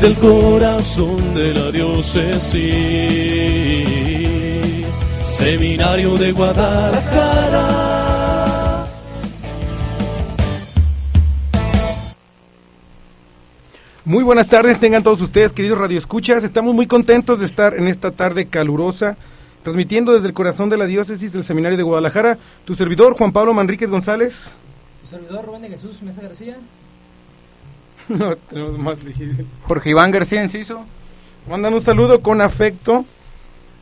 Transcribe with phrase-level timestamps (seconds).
[0.00, 2.54] del corazón de la diócesis,
[5.22, 7.66] Seminario de Guadalajara.
[14.06, 16.44] Muy buenas tardes, tengan todos ustedes, queridos radioescuchas.
[16.44, 19.18] Estamos muy contentos de estar en esta tarde calurosa,
[19.62, 22.38] transmitiendo desde el corazón de la diócesis del Seminario de Guadalajara.
[22.64, 24.46] Tu servidor, Juan Pablo Manríquez González.
[25.02, 26.56] Tu servidor, Rubén de Jesús Mesa García.
[28.18, 29.46] No, tenemos más difícil.
[29.62, 30.84] Jorge Iván García Enciso.
[31.48, 33.04] Mandan un saludo con afecto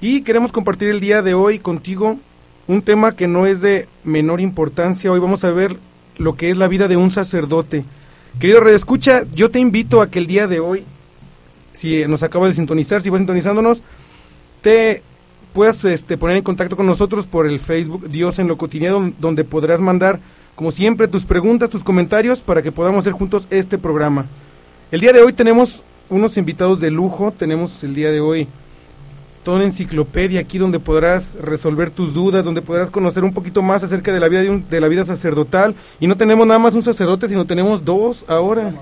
[0.00, 2.18] y queremos compartir el día de hoy contigo
[2.66, 5.10] un tema que no es de menor importancia.
[5.10, 5.76] Hoy vamos a ver
[6.18, 7.84] lo que es la vida de un sacerdote.
[8.38, 10.84] Querido Red Escucha, yo te invito a que el día de hoy,
[11.72, 13.82] si nos acabas de sintonizar, si vas sintonizándonos,
[14.60, 15.02] te
[15.54, 19.44] puedas este, poner en contacto con nosotros por el Facebook Dios en lo cotidiano, donde
[19.44, 20.20] podrás mandar,
[20.58, 24.26] como siempre, tus preguntas, tus comentarios para que podamos hacer juntos este programa.
[24.90, 28.48] El día de hoy tenemos unos invitados de lujo, tenemos el día de hoy
[29.44, 33.84] toda una enciclopedia aquí donde podrás resolver tus dudas, donde podrás conocer un poquito más
[33.84, 35.76] acerca de la vida de, un- de la vida sacerdotal.
[36.00, 38.74] Y no tenemos nada más un sacerdote, sino tenemos dos ahora.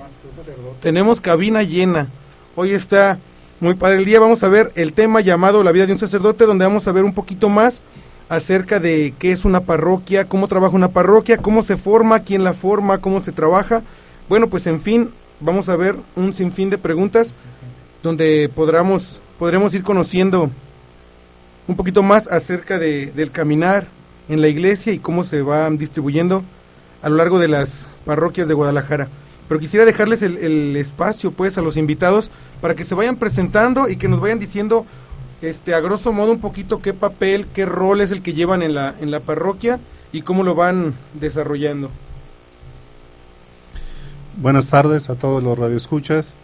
[0.81, 2.07] Tenemos cabina llena.
[2.55, 3.19] Hoy está
[3.59, 4.19] muy padre el día.
[4.19, 7.03] Vamos a ver el tema llamado La vida de un sacerdote, donde vamos a ver
[7.03, 7.81] un poquito más
[8.29, 12.53] acerca de qué es una parroquia, cómo trabaja una parroquia, cómo se forma, quién la
[12.53, 13.81] forma, cómo se trabaja.
[14.27, 17.33] Bueno, pues en fin, vamos a ver un sinfín de preguntas
[18.03, 20.49] donde podremos, podremos ir conociendo
[21.67, 23.87] un poquito más acerca de, del caminar
[24.29, 26.43] en la iglesia y cómo se va distribuyendo
[27.01, 29.07] a lo largo de las parroquias de Guadalajara.
[29.47, 33.87] Pero quisiera dejarles el, el espacio pues a los invitados para que se vayan presentando
[33.87, 34.85] y que nos vayan diciendo
[35.41, 38.73] este a grosso modo un poquito qué papel, qué rol es el que llevan en
[38.73, 39.79] la, en la parroquia
[40.11, 41.91] y cómo lo van desarrollando.
[44.37, 46.35] Buenas tardes a todos los radioescuchas.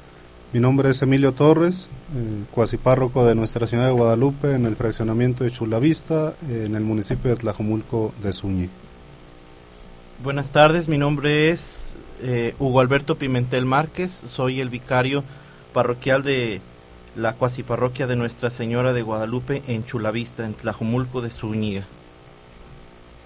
[0.51, 4.75] Mi nombre es Emilio Torres, eh, cuasi párroco de Nuestra Señora de Guadalupe en el
[4.75, 8.69] fraccionamiento de Chulavista, eh, en el municipio de Tlajomulco de Zúñi.
[10.23, 15.23] Buenas tardes, mi nombre es eh, Hugo Alberto Pimentel Márquez, soy el vicario
[15.73, 16.61] parroquial de
[17.15, 21.83] la cuasi parroquia de Nuestra Señora de Guadalupe en Chulavista, en Tlajomulco de Zúñiga.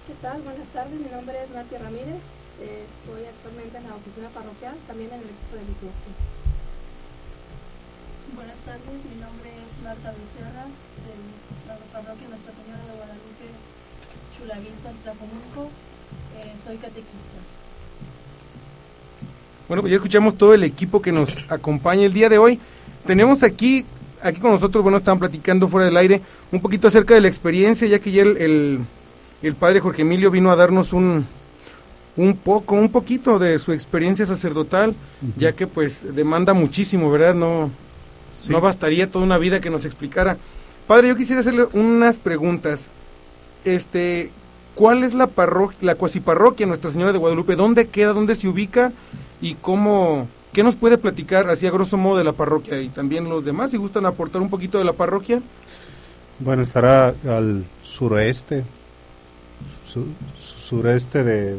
[0.06, 0.42] ¿Qué tal?
[0.42, 2.20] Buenas tardes, mi nombre es Natia Ramírez,
[2.60, 6.12] estoy actualmente en la oficina parroquial, también en el equipo de liturgia.
[8.34, 11.14] Buenas tardes, mi nombre es Marta Becerra, de
[11.66, 13.46] la parroquia Nuestra Señora de Guadalupe,
[14.36, 15.72] Chulavista, Tlajomulco.
[16.36, 17.40] Eh, soy catequista.
[19.66, 22.60] Bueno, pues ya escuchamos todo el equipo que nos acompaña el día de hoy.
[23.08, 23.86] Tenemos aquí,
[24.22, 26.20] aquí con nosotros, bueno, estaban platicando fuera del aire
[26.52, 28.78] un poquito acerca de la experiencia, ya que ya el, el,
[29.42, 31.24] el padre Jorge Emilio vino a darnos un,
[32.18, 34.94] un poco, un poquito de su experiencia sacerdotal,
[35.38, 37.34] ya que pues demanda muchísimo, ¿verdad?
[37.34, 37.70] No,
[38.36, 38.50] Sí.
[38.52, 40.36] no bastaría toda una vida que nos explicara.
[40.86, 42.92] Padre, yo quisiera hacerle unas preguntas.
[43.64, 44.30] Este,
[44.76, 47.56] ¿cuál es la parroquia, la cuasi parroquia Nuestra Señora de Guadalupe?
[47.56, 48.12] ¿Dónde queda?
[48.12, 48.92] ¿Dónde se ubica?
[49.40, 52.80] ¿Y cómo, qué nos puede platicar así a grosso modo de la parroquia?
[52.80, 55.40] Y también los demás, si gustan aportar un poquito de la parroquia.
[56.40, 58.64] Bueno, estará al suroeste,
[59.86, 60.06] su-
[60.38, 61.54] su- sureste de,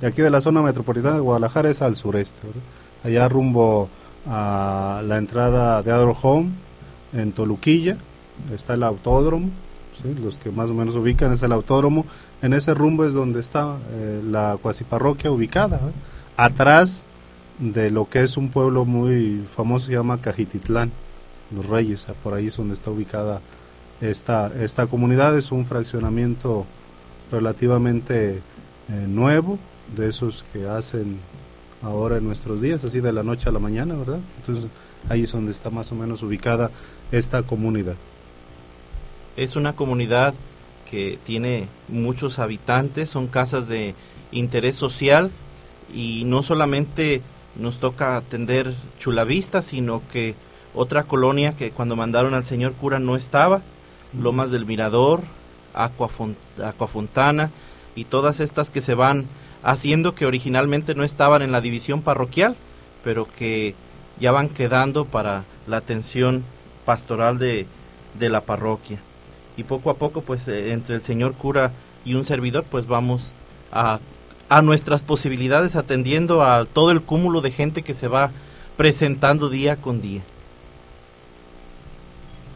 [0.00, 2.62] de, aquí de la zona metropolitana de Guadalajara es al sureste, ¿verdad?
[3.04, 3.88] allá rumbo
[4.26, 6.50] a la entrada de Adro Home
[7.12, 7.96] en Toluquilla,
[8.54, 9.48] está el autódromo,
[10.02, 10.14] ¿sí?
[10.22, 12.06] los que más o menos ubican es el autódromo,
[12.42, 15.80] en ese rumbo es donde está eh, la cuasi parroquia ubicada,
[16.36, 17.02] atrás
[17.58, 20.90] de lo que es un pueblo muy famoso, se llama Cajititlán,
[21.54, 23.40] los Reyes, por ahí es donde está ubicada
[24.00, 26.66] esta, esta comunidad, es un fraccionamiento
[27.30, 28.40] relativamente eh,
[29.08, 29.58] nuevo,
[29.96, 31.18] de esos que hacen
[31.82, 34.20] ahora en nuestros días, así de la noche a la mañana, ¿verdad?
[34.38, 34.70] Entonces
[35.08, 36.70] ahí es donde está más o menos ubicada
[37.12, 37.96] esta comunidad.
[39.36, 40.34] Es una comunidad
[40.90, 43.94] que tiene muchos habitantes, son casas de
[44.32, 45.30] interés social
[45.92, 47.22] y no solamente
[47.56, 50.34] nos toca atender Chulavista, sino que
[50.74, 53.62] otra colonia que cuando mandaron al señor cura no estaba,
[54.18, 55.22] Lomas del Mirador,
[55.74, 57.50] Aquafon- Aquafontana
[57.94, 59.26] y todas estas que se van
[59.62, 62.56] haciendo que originalmente no estaban en la división parroquial,
[63.02, 63.74] pero que
[64.20, 66.44] ya van quedando para la atención
[66.84, 67.66] pastoral de,
[68.18, 68.98] de la parroquia.
[69.56, 71.70] Y poco a poco, pues eh, entre el señor cura
[72.04, 73.32] y un servidor, pues vamos
[73.72, 74.00] a,
[74.54, 78.30] a nuestras posibilidades atendiendo a todo el cúmulo de gente que se va
[78.76, 80.22] presentando día con día.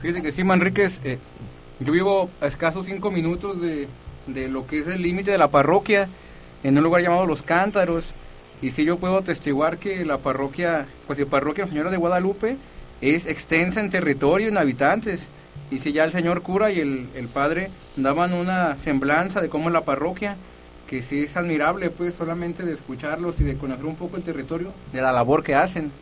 [0.01, 1.19] Fíjate que sí, Manríquez, eh,
[1.81, 3.89] yo vivo a escasos cinco minutos de,
[4.29, 6.09] de lo que es el límite de la parroquia,
[6.63, 8.05] en un lugar llamado Los Cántaros.
[8.63, 12.59] Y sí, yo puedo atestiguar que la parroquia, pues la parroquia Señora de Guadalupe
[13.01, 15.23] es extensa en territorio, en habitantes.
[15.73, 19.69] Y si ya el señor cura y el, el padre daban una semblanza de cómo
[19.69, 20.37] es la parroquia,
[20.89, 24.73] que sí es admirable, pues solamente de escucharlos y de conocer un poco el territorio,
[24.93, 25.93] de la labor que hacen.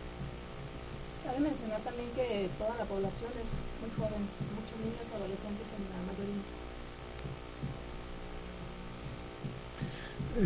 [1.25, 3.51] Cabe mencionar también que toda la población es
[3.83, 4.23] muy joven,
[4.55, 6.01] muchos niños, adolescentes en la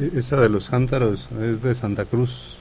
[0.01, 0.15] mayoría.
[0.15, 2.57] Eh, Esa de los cántaros es de Santa Cruz,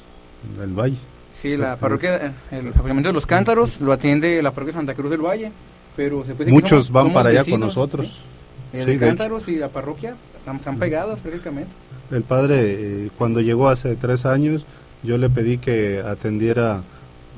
[0.57, 0.97] del Valle.
[1.33, 5.21] Sí, la parroquia, el fragmento de los cántaros lo atiende la parroquia Santa Cruz del
[5.21, 5.51] Valle,
[5.95, 8.07] pero se puede decir que Muchos somos- van somos para allá con nosotros.
[8.07, 8.13] ¿sí?
[8.73, 11.71] Eh, Sí, de de cántaros y la parroquia están, están pegados prácticamente.
[12.11, 14.65] El padre, eh, cuando llegó hace tres años,
[15.03, 16.81] yo le pedí que atendiera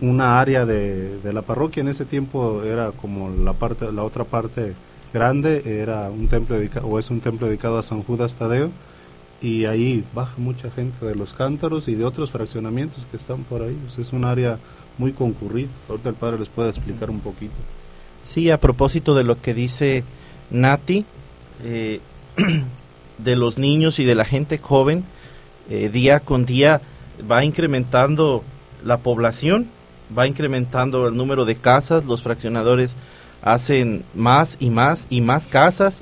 [0.01, 1.81] una área de, de la parroquia.
[1.81, 4.74] En ese tiempo era como la parte, la otra parte
[5.13, 8.72] grande, era un templo dedicado, o es un templo dedicado a San Judas Tadeo.
[9.42, 13.63] Y ahí baja mucha gente de los cántaros y de otros fraccionamientos que están por
[13.63, 13.77] ahí.
[13.88, 14.60] O sea, es un área
[15.00, 15.69] muy concurrida.
[15.89, 17.56] Ahorita el padre les puede explicar un poquito.
[18.24, 20.04] Sí, a propósito de lo que dice
[20.51, 21.06] Nati,
[21.63, 22.00] eh,
[23.18, 25.04] de los niños y de la gente joven,
[25.69, 26.81] eh, día con día
[27.30, 28.44] va incrementando
[28.84, 29.68] la población,
[30.18, 32.96] va incrementando el número de casas, los fraccionadores
[33.42, 36.02] hacen más y más y más casas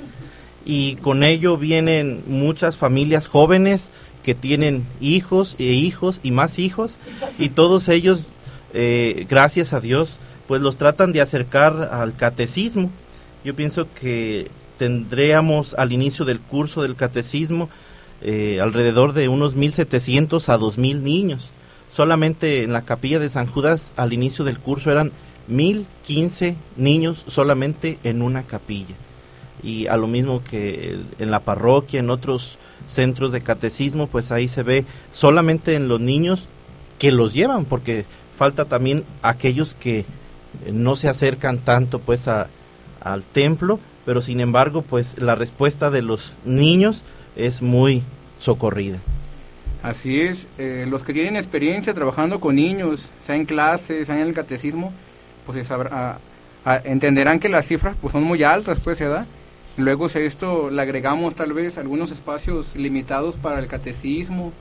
[0.65, 3.91] y con ello vienen muchas familias jóvenes
[4.23, 6.95] que tienen hijos e hijos y más hijos
[7.37, 8.27] y todos ellos,
[8.73, 12.89] eh, gracias a Dios, pues los tratan de acercar al catecismo.
[13.43, 14.47] Yo pienso que
[14.79, 17.69] tendríamos al inicio del curso del catecismo
[18.21, 21.51] eh, alrededor de unos 1.700 a 2.000 niños.
[21.91, 25.11] Solamente en la capilla de San Judas al inicio del curso eran
[25.51, 28.95] 1.015 niños solamente en una capilla.
[29.61, 34.47] Y a lo mismo que en la parroquia, en otros centros de catecismo, pues ahí
[34.47, 36.47] se ve solamente en los niños
[36.99, 38.05] que los llevan, porque
[38.37, 40.05] falta también aquellos que
[40.71, 43.79] no se acercan tanto pues al templo,
[44.09, 47.03] pero sin embargo pues la respuesta de los niños
[47.35, 48.01] es muy
[48.39, 48.97] socorrida.
[49.83, 54.25] Así es, eh, los que tienen experiencia trabajando con niños, sea en clases, sea en
[54.25, 54.91] el catecismo,
[55.45, 56.17] pues se sabrá- a-
[56.65, 59.27] a- entenderán que las cifras pues son muy altas, pues, ¿verdad?
[59.77, 64.53] Luego si esto le agregamos tal vez algunos espacios limitados para el catecismo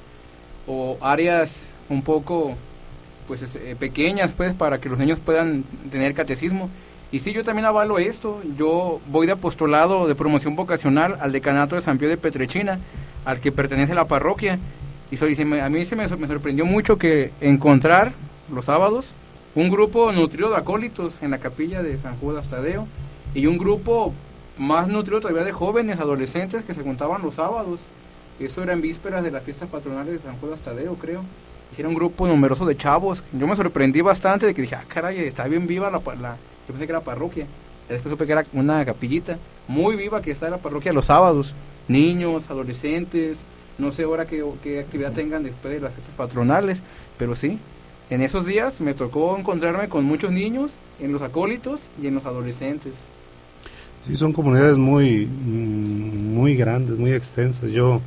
[0.67, 1.53] o áreas
[1.89, 2.55] un poco
[3.27, 6.69] pues es- eh, pequeñas pues para que los niños puedan tener catecismo.
[7.11, 8.43] Y sí, yo también avalo esto.
[8.59, 12.79] Yo voy de apostolado de promoción vocacional al decanato de San Pío de Petrechina,
[13.25, 14.59] al que pertenece la parroquia.
[15.11, 18.13] Y a mí se me, sor- me sorprendió mucho que encontrar
[18.53, 19.13] los sábados
[19.55, 22.87] un grupo nutrido de acólitos en la capilla de San Judas Tadeo
[23.35, 24.13] y un grupo
[24.59, 27.81] más nutrido todavía de jóvenes, adolescentes que se juntaban los sábados.
[28.39, 31.23] Eso era en vísperas de las fiestas patronales de San Judas Tadeo, creo.
[31.73, 33.25] Hicieron un grupo numeroso de chavos.
[33.33, 36.37] Yo me sorprendí bastante de que dije, ah, caray, está bien viva la, la...
[36.69, 37.47] Yo pensé que era parroquia.
[37.89, 41.55] Después supe que era una capillita muy viva que está en la parroquia los sábados.
[41.89, 43.39] Niños, adolescentes,
[43.79, 44.43] no sé ahora qué,
[44.79, 46.83] actividad tengan después de las fiestas patronales,
[47.17, 47.59] pero sí,
[48.11, 50.71] en esos días me tocó encontrarme con muchos niños,
[51.01, 52.93] en los acólitos y en los adolescentes.
[54.07, 57.71] Sí, son comunidades muy, mm, muy grandes, muy extensas.
[57.71, 58.01] Yo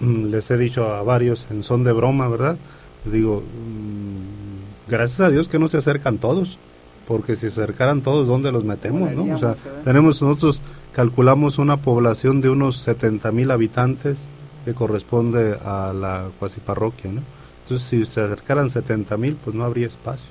[0.00, 2.56] mm, les he dicho a varios en son de broma, ¿verdad?
[3.04, 6.58] Les digo, mm, gracias a Dios que no se acercan todos,
[7.06, 9.12] porque si se acercaran todos, ¿dónde los metemos?
[9.14, 9.34] ¿no?
[9.34, 9.54] O sea,
[9.84, 14.18] tenemos nosotros, calculamos una población de unos 70 mil habitantes
[14.64, 17.20] que corresponde a la cuasi parroquia, ¿no?
[17.62, 20.26] Entonces, si se acercaran 70 mil, pues no habría espacio.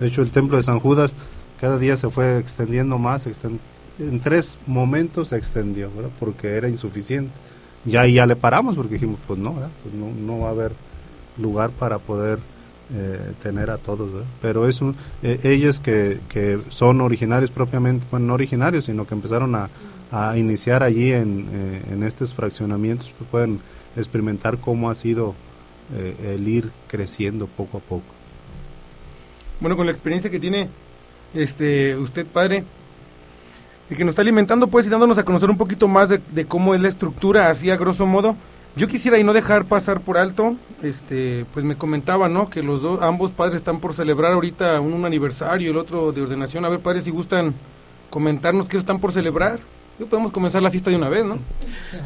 [0.00, 1.14] De hecho, el templo de San Judas
[1.60, 3.58] cada día se fue extendiendo más, exten-
[3.98, 6.10] en tres momentos se extendió, ¿verdad?
[6.20, 7.32] Porque era insuficiente.
[7.84, 9.70] Ya ya le paramos porque dijimos, pues no, ¿verdad?
[9.82, 10.72] Pues no, no va a haber
[11.36, 12.38] lugar para poder
[12.94, 14.08] eh, tener a todos.
[14.40, 19.14] Pero es un- eh, ellos que, que son originarios propiamente, bueno, no originarios, sino que
[19.14, 19.68] empezaron a,
[20.36, 23.60] iniciar allí en, eh, estos fraccionamientos, pues pueden
[23.94, 25.34] experimentar cómo ha sido
[25.94, 28.04] eh, el ir creciendo poco a poco.
[29.60, 30.68] Bueno, con la experiencia que tiene
[31.34, 32.64] este usted, padre,
[33.90, 36.74] y que nos está alimentando, pues, y dándonos a conocer un poquito más de cómo
[36.74, 38.34] es la estructura, así a grosso modo,
[38.76, 42.48] Yo quisiera y no dejar pasar por alto, este, pues me comentaba, ¿no?
[42.48, 46.22] Que los dos, ambos padres están por celebrar ahorita un, un aniversario, el otro de
[46.22, 46.64] ordenación.
[46.64, 47.54] A ver, padres, si gustan
[48.10, 49.58] comentarnos qué están por celebrar.
[49.98, 51.38] Yo podemos comenzar la fiesta de una vez, ¿no?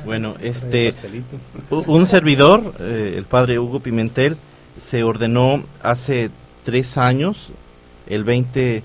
[0.07, 0.95] Bueno, este,
[1.71, 4.39] un servidor, eh, el padre Hugo Pimentel,
[4.79, 6.31] se ordenó hace
[6.65, 7.51] tres años,
[8.07, 8.83] el 20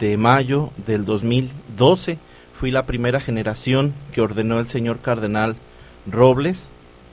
[0.00, 2.18] de mayo del 2012.
[2.52, 5.54] Fui la primera generación que ordenó el señor cardenal
[6.10, 6.69] Robles.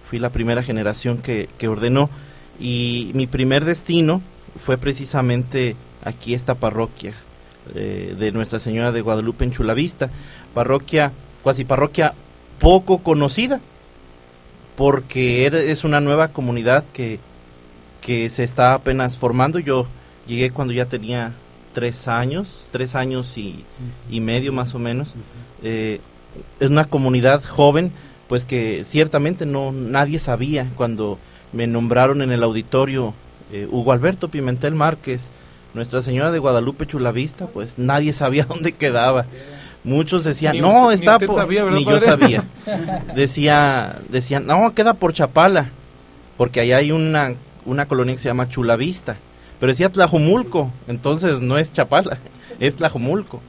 [0.09, 2.09] Fui la primera generación que, que ordenó.
[2.59, 4.21] Y mi primer destino
[4.57, 7.13] fue precisamente aquí, esta parroquia
[7.75, 10.09] eh, de Nuestra Señora de Guadalupe en Chulavista.
[10.53, 11.11] Parroquia,
[11.43, 12.13] cuasi parroquia
[12.59, 13.59] poco conocida,
[14.75, 17.19] porque es una nueva comunidad que,
[18.01, 19.59] que se está apenas formando.
[19.59, 19.87] Yo
[20.27, 21.33] llegué cuando ya tenía
[21.73, 23.63] tres años, tres años y,
[24.09, 25.13] y medio más o menos.
[25.61, 25.99] Eh,
[26.59, 27.91] es una comunidad joven,
[28.27, 31.17] pues que ciertamente no nadie sabía cuando
[31.53, 33.13] me nombraron en el auditorio
[33.51, 35.29] eh, Hugo Alberto Pimentel Márquez,
[35.73, 39.25] Nuestra Señora de Guadalupe Chulavista, pues nadie sabía dónde quedaba.
[39.83, 41.35] Muchos decían, Ni no, usted- ni está usted por...
[41.37, 42.43] sabía, ¿verdad, ni yo sabía.
[43.15, 45.69] Decía, decían, no, queda por Chapala,
[46.35, 47.33] porque allá hay una,
[47.65, 49.15] una colonia que se llama Chulavista,
[49.59, 52.17] pero decía Tlajumulco, entonces no es Chapala,
[52.59, 53.41] es Tlajumulco.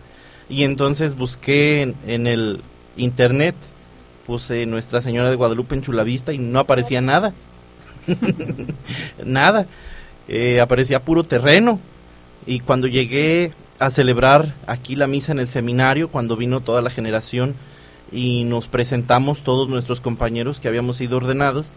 [0.49, 2.61] Y entonces busqué en, en el
[2.97, 3.55] internet,
[4.29, 7.33] puse Nuestra Señora de Guadalupe en Chulavista y no aparecía nada.
[9.25, 9.67] nada.
[10.29, 11.81] Eh, aparecía puro terreno.
[12.47, 16.91] Y cuando llegué a celebrar aquí la misa en el seminario, cuando vino toda la
[16.91, 17.55] generación
[18.13, 21.69] y nos presentamos todos nuestros compañeros que habíamos sido ordenados,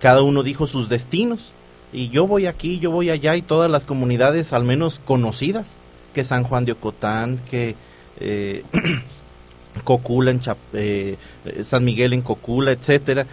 [0.00, 1.52] cada uno dijo sus destinos.
[1.94, 5.66] Y yo voy aquí, yo voy allá y todas las comunidades al menos conocidas,
[6.12, 7.74] que San Juan de Ocotán, que
[8.20, 8.64] eh,
[9.82, 13.26] Cocula en Chap- eh, eh, San Miguel en Cocula, etcétera.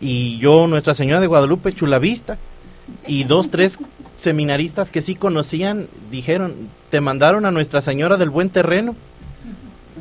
[0.00, 2.38] Y yo, Nuestra Señora de Guadalupe, Chulavista,
[3.06, 3.78] y dos, tres
[4.18, 6.54] seminaristas que sí conocían, dijeron,
[6.90, 8.94] te mandaron a Nuestra Señora del Buen Terreno,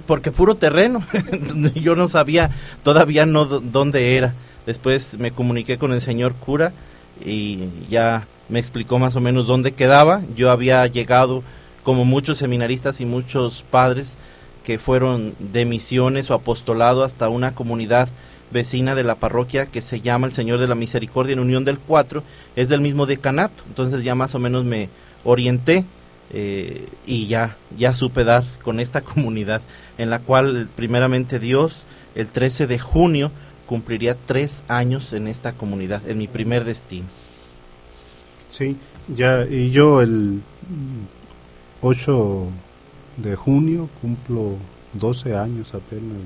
[0.06, 1.02] porque puro terreno.
[1.76, 2.50] yo no sabía
[2.84, 4.34] todavía no dónde era.
[4.66, 6.74] Después me comuniqué con el señor cura
[7.24, 7.60] y
[7.90, 10.22] ya me explicó más o menos dónde quedaba.
[10.36, 11.44] Yo había llegado,
[11.84, 14.16] como muchos seminaristas y muchos padres
[14.64, 18.10] que fueron de misiones o apostolado hasta una comunidad
[18.52, 21.80] vecina de la parroquia que se llama el Señor de la Misericordia en Unión del
[21.80, 22.24] Cuatro,
[22.56, 24.90] es del mismo decanato, entonces ya más o menos me
[25.24, 25.86] orienté
[26.32, 29.62] eh, y ya, ya supe dar con esta comunidad,
[29.98, 31.84] en la cual primeramente Dios
[32.16, 33.32] el 13 de junio
[33.66, 37.08] cumpliría tres años en esta comunidad, en mi primer destino.
[38.52, 38.78] Sí,
[39.08, 41.06] ya, y yo el mm,
[41.82, 42.48] 8
[43.18, 44.54] de junio cumplo
[44.94, 46.18] 12 años apenas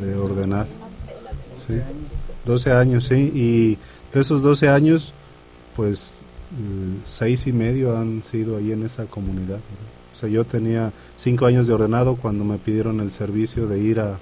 [0.00, 0.66] de, de ordenar.
[1.66, 1.74] Sí,
[2.44, 3.78] 12 años, sí, y
[4.14, 5.12] de esos 12 años,
[5.76, 6.12] pues
[6.52, 9.58] eh, seis y medio han sido ahí en esa comunidad.
[10.14, 14.00] O sea, yo tenía cinco años de ordenado cuando me pidieron el servicio de ir
[14.00, 14.18] a,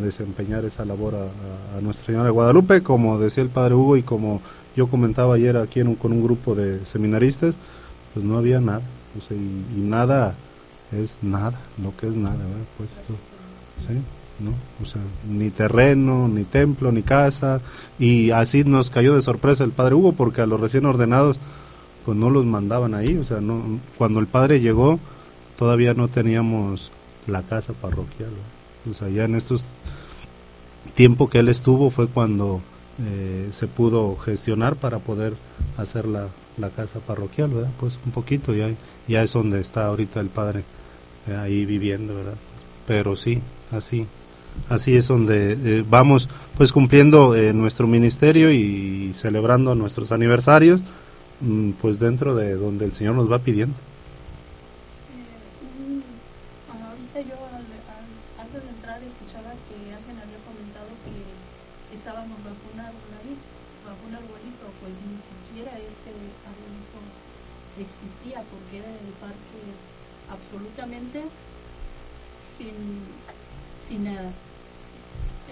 [0.00, 4.02] desempeñar esa labor a- a Nuestra Señora de Guadalupe, como decía el Padre Hugo y
[4.02, 4.40] como
[4.74, 7.54] yo comentaba ayer aquí en un- con un grupo de seminaristas,
[8.14, 8.80] pues no había nada,
[9.20, 10.34] sea, y, nada
[10.92, 12.66] es nada, lo que es nada, ¿verdad?
[12.76, 13.98] Pues, eso, ¿sí?
[14.38, 14.52] ¿no?
[14.82, 17.60] O sea, ni terreno, ni templo, ni casa,
[17.98, 21.38] y así nos cayó de sorpresa el Padre Hugo, porque a los recién ordenados,
[22.04, 23.62] pues no los mandaban ahí, o sea, no,
[23.98, 24.98] cuando el Padre llegó,
[25.56, 26.90] todavía no teníamos
[27.26, 28.30] la casa parroquial,
[28.88, 29.66] o sea, ya en estos
[30.94, 32.60] tiempo que él estuvo fue cuando
[33.04, 35.34] eh, se pudo gestionar para poder
[35.76, 37.70] hacer la, la casa parroquial, ¿verdad?
[37.78, 38.70] Pues un poquito, ya,
[39.08, 40.64] ya es donde está ahorita el padre
[41.28, 42.36] eh, ahí viviendo, ¿verdad?
[42.86, 43.40] Pero sí,
[43.72, 44.06] así,
[44.68, 50.80] así es donde eh, vamos pues cumpliendo eh, nuestro ministerio y celebrando nuestros aniversarios,
[51.40, 53.74] mm, pues dentro de donde el Señor nos va pidiendo.
[55.76, 56.00] Mm,
[56.72, 62.64] Ahorita yo al- al- antes de entrar escuchaba que alguien había comentado que estábamos bajo
[62.72, 63.34] un árbol ahí,
[63.84, 66.12] bajo un arbolito, pues ni siquiera ese
[66.46, 66.98] arbolito
[67.82, 69.60] existía porque era el parque
[70.32, 71.22] absolutamente
[72.56, 72.72] sin,
[73.86, 74.30] sin nada.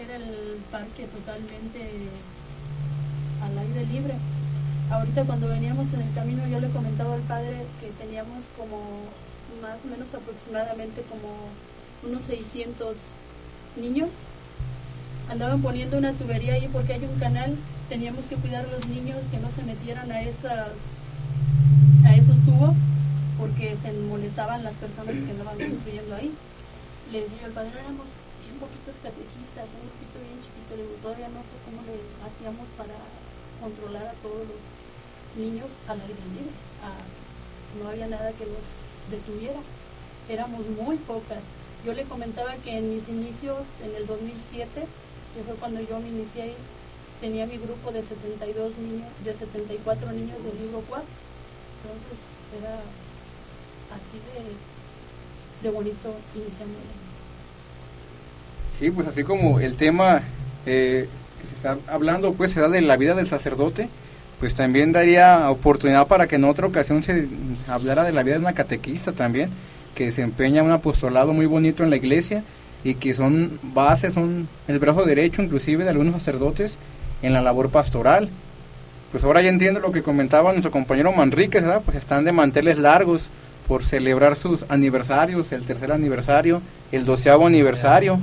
[0.01, 1.81] Era el parque totalmente
[3.43, 4.15] al aire libre.
[4.91, 8.81] Ahorita cuando veníamos en el camino yo le comentaba al padre que teníamos como
[9.63, 11.29] más o menos aproximadamente como
[12.03, 12.97] unos 600
[13.77, 14.09] niños.
[15.31, 17.57] Andaban poniendo una tubería ahí porque hay un canal.
[17.89, 20.71] Teníamos que cuidar a los niños que no se metieran a esas
[22.05, 22.75] a esos tubos
[23.39, 26.33] porque se molestaban las personas que andaban construyendo ahí.
[27.13, 30.97] Le decía yo al padre, éramos bien poquitos catequistas, un grupito bien chiquito, le digo,
[31.03, 31.97] todavía no sé cómo le
[32.27, 32.97] hacíamos para
[33.61, 34.63] controlar a todos los
[35.37, 36.53] niños al aire libre.
[37.81, 38.65] No había nada que los
[39.11, 39.59] detuviera.
[40.29, 41.43] Éramos muy pocas.
[41.85, 44.87] Yo le comentaba que en mis inicios, en el 2007,
[45.35, 46.57] que fue cuando yo me inicié ahí,
[47.21, 51.07] tenía mi grupo de 72 niños, de 74 niños del libro 4.
[51.83, 52.19] Entonces
[52.59, 52.81] era
[53.93, 54.55] así de,
[55.63, 56.81] de bonito iniciamos.
[58.79, 60.23] Sí, pues así como el tema
[60.67, 61.09] eh,
[61.41, 63.89] que se está hablando, pues se da de la vida del sacerdote,
[64.41, 67.29] pues también daría oportunidad para que en otra ocasión se
[67.69, 69.51] hablara de la vida de una catequista también,
[69.95, 72.43] que desempeña un apostolado muy bonito en la iglesia
[72.83, 76.77] y que son bases, son el brazo derecho inclusive de algunos sacerdotes
[77.23, 78.29] en la labor pastoral.
[79.13, 81.83] Pues ahora ya entiendo lo que comentaba nuestro compañero Manríquez, ¿verdad?
[81.85, 83.31] Pues están de manteles largos
[83.69, 86.61] por celebrar sus aniversarios, el tercer aniversario,
[86.93, 88.19] el doceavo aniversario.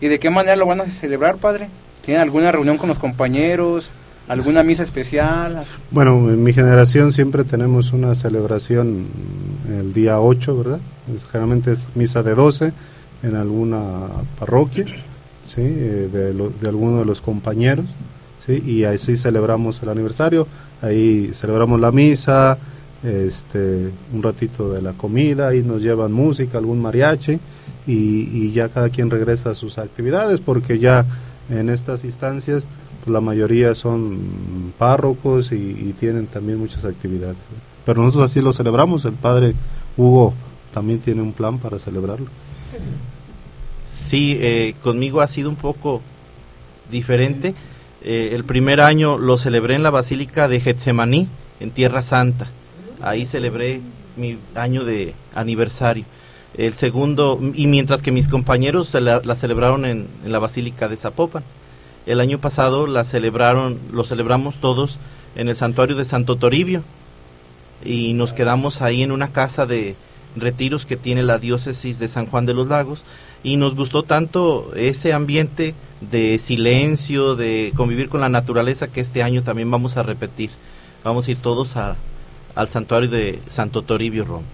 [0.00, 1.68] ¿Y de qué manera lo van a celebrar, padre?
[2.04, 3.90] ¿Tienen alguna reunión con los compañeros?
[4.28, 5.62] ¿Alguna misa especial?
[5.90, 9.06] Bueno, en mi generación siempre tenemos una celebración
[9.68, 10.78] el día 8, ¿verdad?
[11.30, 12.72] Generalmente es misa de 12
[13.22, 13.80] en alguna
[14.38, 14.86] parroquia,
[15.46, 15.60] ¿sí?
[15.60, 17.84] Eh, de, lo- de alguno de los compañeros,
[18.46, 18.62] ¿sí?
[18.66, 20.46] Y así celebramos el aniversario,
[20.82, 22.56] ahí celebramos la misa,
[23.04, 27.38] este, un ratito de la comida, ahí nos llevan música, algún mariachi,
[27.86, 31.04] y, y ya cada quien regresa a sus actividades, porque ya
[31.50, 32.66] en estas instancias
[33.04, 37.36] pues, la mayoría son párrocos y, y tienen también muchas actividades.
[37.84, 39.54] Pero nosotros así lo celebramos, el padre
[39.96, 40.32] Hugo
[40.72, 42.26] también tiene un plan para celebrarlo.
[43.82, 46.00] Sí, eh, conmigo ha sido un poco
[46.90, 47.54] diferente.
[48.02, 51.28] Eh, el primer año lo celebré en la Basílica de Getsemaní,
[51.60, 52.48] en Tierra Santa.
[53.08, 53.80] Ahí celebré
[54.16, 56.04] mi año de aniversario.
[56.56, 60.96] El segundo, y mientras que mis compañeros la, la celebraron en, en la Basílica de
[60.96, 61.42] Zapopan.
[62.06, 64.98] El año pasado la celebraron, lo celebramos todos
[65.36, 66.82] en el santuario de Santo Toribio
[67.84, 69.96] y nos quedamos ahí en una casa de
[70.36, 73.04] retiros que tiene la diócesis de San Juan de los Lagos
[73.42, 79.22] y nos gustó tanto ese ambiente de silencio, de convivir con la naturaleza que este
[79.22, 80.50] año también vamos a repetir.
[81.02, 81.96] Vamos a ir todos a-
[82.54, 84.46] al santuario de Santo Toribio Roma.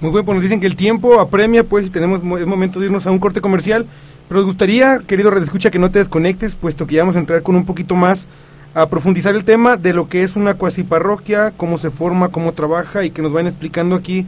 [0.00, 2.78] Muy bien, pues nos dicen que el tiempo apremia, pues y tenemos mo- es momento
[2.78, 3.86] de irnos a un corte comercial.
[4.28, 7.42] Pero nos gustaría, querido redescucha, que no te desconectes, puesto que ya vamos a entrar
[7.42, 8.26] con un poquito más
[8.74, 13.04] a profundizar el tema de lo que es una cuasiparroquia, cómo se forma, cómo trabaja
[13.04, 14.26] y que nos vayan explicando aquí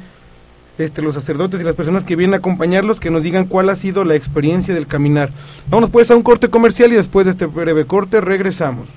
[0.78, 3.76] este, los sacerdotes y las personas que vienen a acompañarlos, que nos digan cuál ha
[3.76, 5.30] sido la experiencia del caminar.
[5.68, 8.88] Vámonos pues a un corte comercial y después de este breve corte regresamos.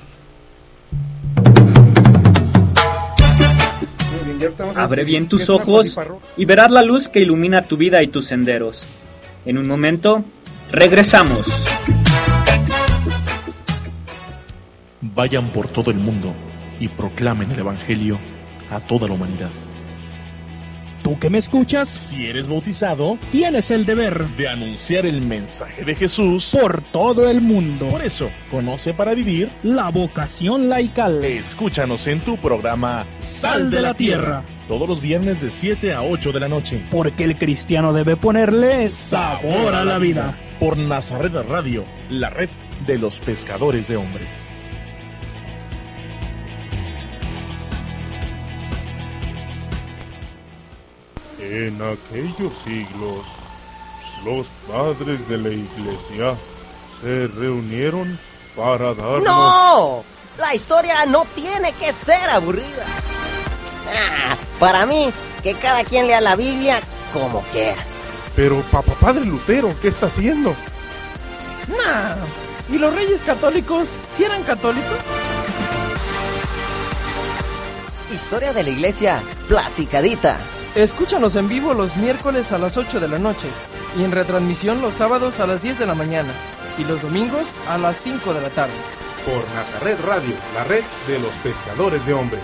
[4.75, 5.97] Abre bien tus ojos
[6.37, 8.85] y verás la luz que ilumina tu vida y tus senderos.
[9.45, 10.23] En un momento,
[10.71, 11.45] regresamos.
[15.01, 16.33] Vayan por todo el mundo
[16.79, 18.17] y proclamen el Evangelio
[18.71, 19.49] a toda la humanidad.
[21.03, 25.95] Tú que me escuchas, Si eres bautizado, tienes el deber de anunciar el mensaje de
[25.95, 26.57] Jesús.
[26.57, 27.89] por todo el mundo.
[27.89, 29.49] Por eso, conoce para vivir.
[29.63, 31.21] La vocación laical.
[31.25, 33.05] Escúchanos en tu programa
[33.43, 34.41] Sal de la tierra.
[34.69, 36.81] Todos los viernes de 7 a 8 de la noche.
[36.89, 40.39] Porque el cristiano debe ponerle sabor a la vida.
[40.61, 42.47] Por Nazaret Radio, la red
[42.87, 44.47] de los pescadores de hombres.
[51.41, 53.25] En aquellos siglos,
[54.23, 56.37] los padres de la iglesia
[57.01, 58.17] se reunieron
[58.55, 59.25] para darnos...
[59.25, 60.12] ¡No!
[60.37, 62.85] La historia no tiene que ser aburrida.
[63.87, 65.11] Ah, para mí,
[65.43, 66.79] que cada quien lea la Biblia
[67.13, 67.83] como quiera.
[68.35, 70.55] Pero papá padre Lutero, ¿qué está haciendo?
[71.67, 72.15] Nah.
[72.73, 73.85] ¿Y los reyes católicos?
[74.17, 74.97] ¿Si eran católicos?
[78.11, 80.37] Historia de la iglesia, platicadita.
[80.73, 83.47] Escúchanos en vivo los miércoles a las 8 de la noche
[83.99, 86.31] y en retransmisión los sábados a las 10 de la mañana
[86.79, 88.73] y los domingos a las 5 de la tarde.
[89.25, 92.41] Por Nazaret Radio, la red de los pescadores de hombres.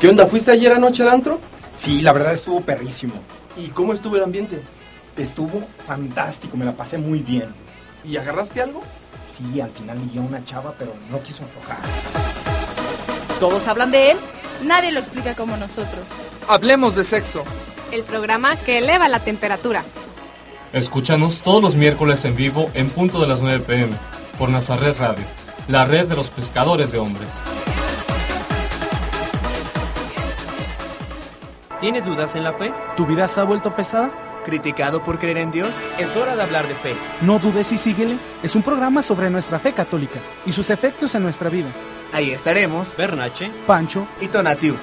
[0.00, 0.24] ¿Qué onda?
[0.26, 1.40] ¿Fuiste ayer anoche al antro?
[1.74, 3.14] Sí, la verdad estuvo perrísimo.
[3.56, 4.62] ¿Y cómo estuvo el ambiente?
[5.16, 7.52] Estuvo fantástico, me la pasé muy bien.
[8.04, 8.84] ¿Y agarraste algo?
[9.28, 11.78] Sí, al final ligué a una chava, pero no quiso aflojar.
[13.40, 14.16] ¿Todos hablan de él?
[14.64, 16.04] Nadie lo explica como nosotros.
[16.46, 17.42] Hablemos de sexo
[17.92, 19.82] el programa que eleva la temperatura.
[20.72, 23.96] Escúchanos todos los miércoles en vivo en punto de las 9 pm
[24.38, 25.24] por Nazaret Radio,
[25.68, 27.28] la red de los pescadores de hombres.
[31.80, 32.72] ¿Tienes dudas en la fe?
[32.96, 34.10] ¿Tu vida se ha vuelto pesada?
[34.44, 35.70] ¿Criticado por creer en Dios?
[35.98, 36.94] Es hora de hablar de fe.
[37.22, 38.16] No dudes y síguele.
[38.42, 41.68] Es un programa sobre nuestra fe católica y sus efectos en nuestra vida.
[42.12, 42.96] Ahí estaremos.
[42.96, 44.76] Bernache, Pancho y Tonatiu.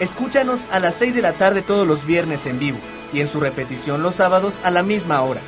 [0.00, 2.78] Escúchanos a las 6 de la tarde todos los viernes en vivo
[3.12, 5.42] y en su repetición los sábados a la misma hora.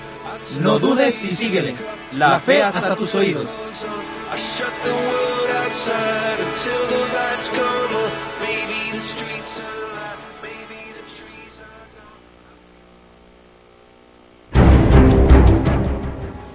[0.60, 1.74] No dudes y síguele.
[2.12, 3.46] La fe hasta tus oídos.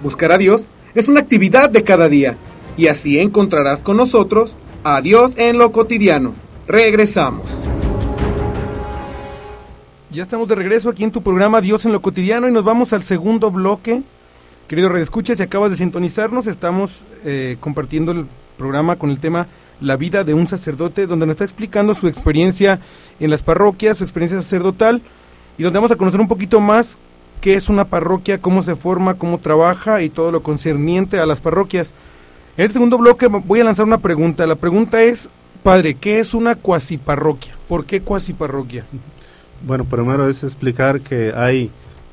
[0.00, 2.36] Buscar a Dios es una actividad de cada día
[2.76, 6.34] y así encontrarás con nosotros a Dios en lo cotidiano.
[6.68, 7.68] Regresamos.
[10.10, 12.94] Ya estamos de regreso aquí en tu programa Dios en lo cotidiano y nos vamos
[12.94, 14.02] al segundo bloque.
[14.66, 18.24] Querido Redescucha, si acabas de sintonizarnos, estamos eh, compartiendo el
[18.56, 19.48] programa con el tema
[19.82, 22.80] La vida de un sacerdote, donde nos está explicando su experiencia
[23.20, 25.02] en las parroquias, su experiencia sacerdotal,
[25.58, 26.96] y donde vamos a conocer un poquito más
[27.42, 31.42] qué es una parroquia, cómo se forma, cómo trabaja y todo lo concerniente a las
[31.42, 31.92] parroquias.
[32.56, 34.46] En el segundo bloque voy a lanzar una pregunta.
[34.46, 35.28] La pregunta es,
[35.62, 37.52] padre, ¿qué es una cuasiparroquia?
[37.68, 38.86] ¿Por qué cuasiparroquia?
[39.66, 41.70] Bueno, primero es explicar que hay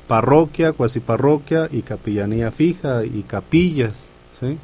[0.08, 4.58] parroquia, cuasiparroquia y capillanía fija y capillas, ¿sí?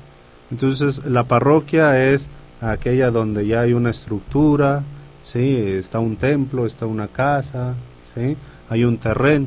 [0.51, 2.27] Entonces, la parroquia es
[2.61, 4.83] aquella donde ya hay una estructura,
[5.23, 5.57] ¿sí?
[5.57, 7.75] Está un templo, está una casa,
[8.15, 8.37] ¿sí?
[8.69, 9.47] Hay un terreno.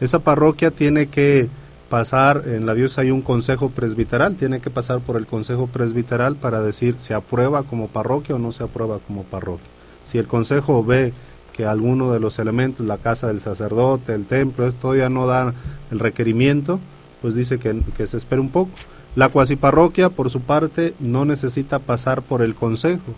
[0.00, 1.48] Esa parroquia tiene que
[1.88, 6.36] pasar, en la diosa hay un consejo presbiteral, tiene que pasar por el consejo presbiteral
[6.36, 9.68] para decir se aprueba como parroquia o no se aprueba como parroquia.
[10.04, 11.12] Si el consejo ve
[11.54, 15.54] que alguno de los elementos, la casa del sacerdote, el templo, todavía no da
[15.90, 16.80] el requerimiento,
[17.22, 18.72] pues dice que, que se espere un poco.
[19.16, 23.14] La cuasiparroquia, por su parte, no necesita pasar por el consejo.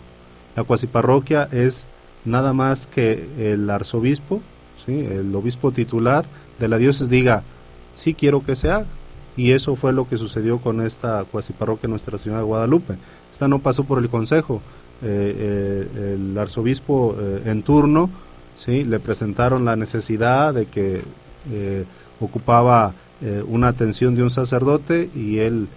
[0.55, 1.87] La cuasiparroquia es
[2.23, 4.41] nada más que el arzobispo,
[4.85, 4.99] ¿sí?
[4.99, 6.25] el obispo titular
[6.59, 7.43] de la diócesis diga,
[7.95, 8.85] sí quiero que se haga.
[9.35, 12.95] Y eso fue lo que sucedió con esta cuasiparroquia Nuestra Señora de Guadalupe.
[13.31, 14.61] Esta no pasó por el consejo.
[15.03, 18.09] Eh, eh, el arzobispo eh, en turno
[18.57, 18.83] ¿sí?
[18.83, 21.03] le presentaron la necesidad de que
[21.51, 21.85] eh,
[22.19, 25.67] ocupaba eh, una atención de un sacerdote y él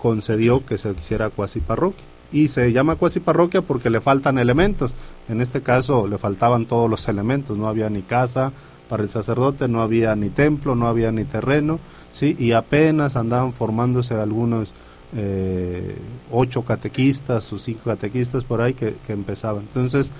[0.00, 2.04] concedió que se hiciera cuasi parroquia.
[2.32, 4.92] Y se llama cuasi parroquia porque le faltan elementos.
[5.28, 7.56] En este caso le faltaban todos los elementos.
[7.56, 8.52] No había ni casa
[8.88, 11.78] para el sacerdote, no había ni templo, no había ni terreno.
[12.12, 12.36] ¿sí?
[12.38, 14.74] Y apenas andaban formándose algunos
[15.16, 15.96] eh,
[16.32, 19.62] ocho catequistas o cinco catequistas por ahí que empezaban.
[19.62, 20.10] Entonces,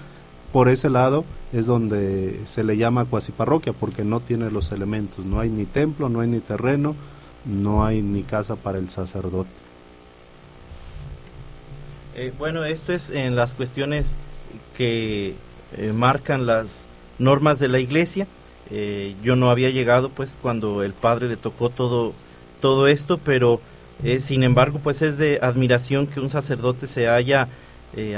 [0.53, 5.25] por ese lado es donde se le llama cuasi parroquia porque no tiene los elementos,
[5.25, 6.95] no hay ni templo, no hay ni terreno,
[7.45, 9.51] no hay ni casa para el sacerdote.
[12.15, 14.13] Eh, bueno, esto es en las cuestiones
[14.77, 15.35] que
[15.77, 16.87] eh, marcan las
[17.19, 18.27] normas de la iglesia.
[18.71, 22.13] Eh, yo no había llegado pues cuando el padre le tocó todo
[22.61, 23.61] todo esto, pero
[24.21, 27.49] sin embargo pues es de admiración que un sacerdote se haya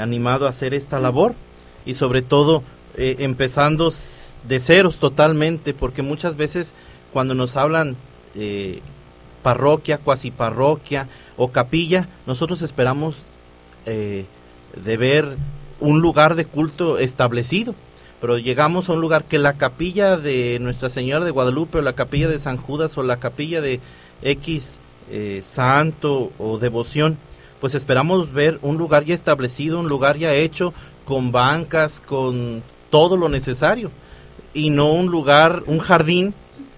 [0.01, 1.35] animado a hacer esta labor
[1.89, 2.61] y sobre todo
[2.95, 3.91] eh, empezando
[4.47, 6.75] de ceros totalmente, porque muchas veces
[7.11, 7.95] cuando nos hablan
[8.35, 8.81] eh,
[9.41, 13.17] parroquia, cuasi parroquia o capilla, nosotros esperamos
[13.87, 14.25] eh,
[14.83, 15.35] de ver
[15.79, 17.73] un lugar de culto establecido,
[18.21, 21.93] pero llegamos a un lugar que la capilla de Nuestra Señora de Guadalupe o la
[21.93, 23.79] capilla de San Judas o la capilla de
[24.21, 24.75] X
[25.41, 27.17] santo o devoción,
[27.59, 30.71] pues esperamos ver un lugar ya establecido, un lugar ya hecho,
[31.09, 33.89] con bancas, con todo lo necesario
[34.53, 36.35] y no un lugar, un jardín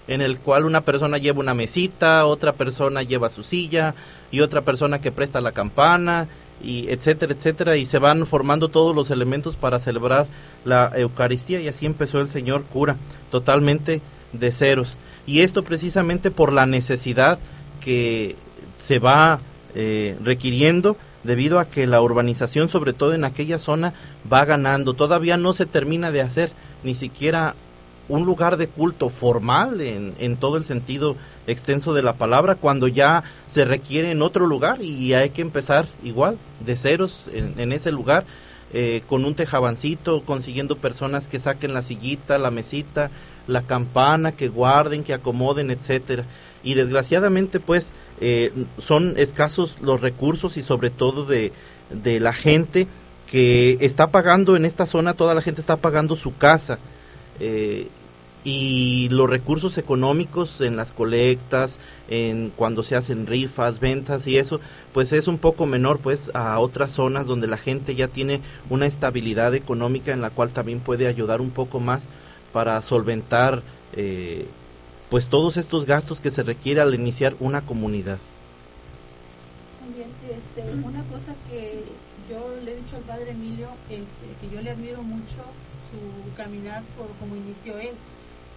[0.07, 3.93] en el cual una persona lleva una mesita, otra persona lleva su silla
[4.31, 6.29] y otra persona que presta la campana
[6.63, 10.27] y etcétera, etcétera y se van formando todos los elementos para celebrar
[10.63, 12.95] la Eucaristía y así empezó el Señor cura,
[13.31, 13.99] totalmente
[14.31, 14.95] de ceros.
[15.27, 17.37] Y esto precisamente por la necesidad
[17.81, 18.37] que
[18.81, 19.41] se va
[19.75, 23.93] eh, requiriendo debido a que la urbanización, sobre todo en aquella zona,
[24.31, 24.93] va ganando.
[24.93, 26.51] Todavía no se termina de hacer
[26.83, 27.55] ni siquiera
[28.09, 31.15] un lugar de culto formal en, en todo el sentido
[31.47, 35.85] extenso de la palabra, cuando ya se requiere en otro lugar y hay que empezar
[36.03, 38.25] igual, de ceros en, ese lugar,
[38.73, 43.11] eh, con un tejabancito, consiguiendo personas que saquen la sillita, la mesita,
[43.47, 46.25] la campana, que guarden, que acomoden, etcétera.
[46.63, 51.51] Y desgraciadamente, pues, eh, son escasos los recursos y sobre todo de,
[51.89, 52.87] de la gente
[53.27, 56.79] que está pagando en esta zona, toda la gente está pagando su casa.
[57.39, 57.87] Eh,
[58.43, 64.59] y los recursos económicos en las colectas, en cuando se hacen rifas, ventas y eso,
[64.93, 68.87] pues es un poco menor pues a otras zonas donde la gente ya tiene una
[68.87, 72.03] estabilidad económica en la cual también puede ayudar un poco más
[72.51, 73.61] para solventar
[73.93, 74.47] eh,
[75.11, 78.17] pues todos estos gastos que se requiere al iniciar una comunidad.
[79.81, 81.83] También, este, una cosa que
[82.31, 85.43] yo le he dicho al padre Emilio, este, que yo le admiro mucho
[85.83, 87.91] su caminar por como inició él.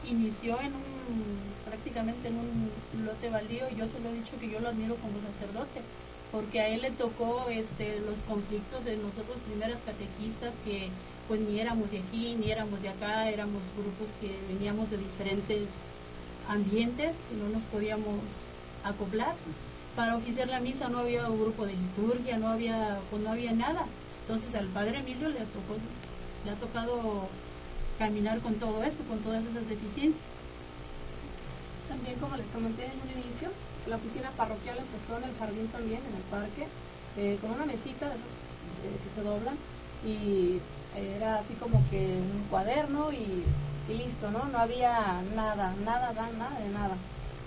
[0.08, 2.70] Inició en un, prácticamente en un
[3.04, 5.82] lote baldío yo se lo he dicho que yo lo admiro como sacerdote,
[6.30, 10.86] porque a él le tocó este, los conflictos de nosotros primeras catequistas que
[11.26, 15.66] pues ni éramos de aquí, ni éramos de acá, éramos grupos que veníamos de diferentes
[16.48, 18.20] ambientes que no nos podíamos
[18.84, 19.34] acoplar.
[19.96, 23.52] Para oficiar la misa no había un grupo de liturgia, no había, pues no había
[23.52, 23.86] nada.
[24.22, 27.28] Entonces al padre Emilio le, le ha tocado
[27.98, 30.24] caminar con todo eso, con todas esas deficiencias.
[31.88, 33.48] También como les comenté en un inicio,
[33.86, 36.66] la oficina parroquial empezó en el jardín también, en el parque,
[37.16, 39.56] eh, con una mesita de esas eh, que se doblan
[40.04, 40.60] y
[40.96, 43.44] era así como que un cuaderno y,
[43.88, 44.44] y listo, ¿no?
[44.46, 46.96] No había nada, nada, nada, de nada.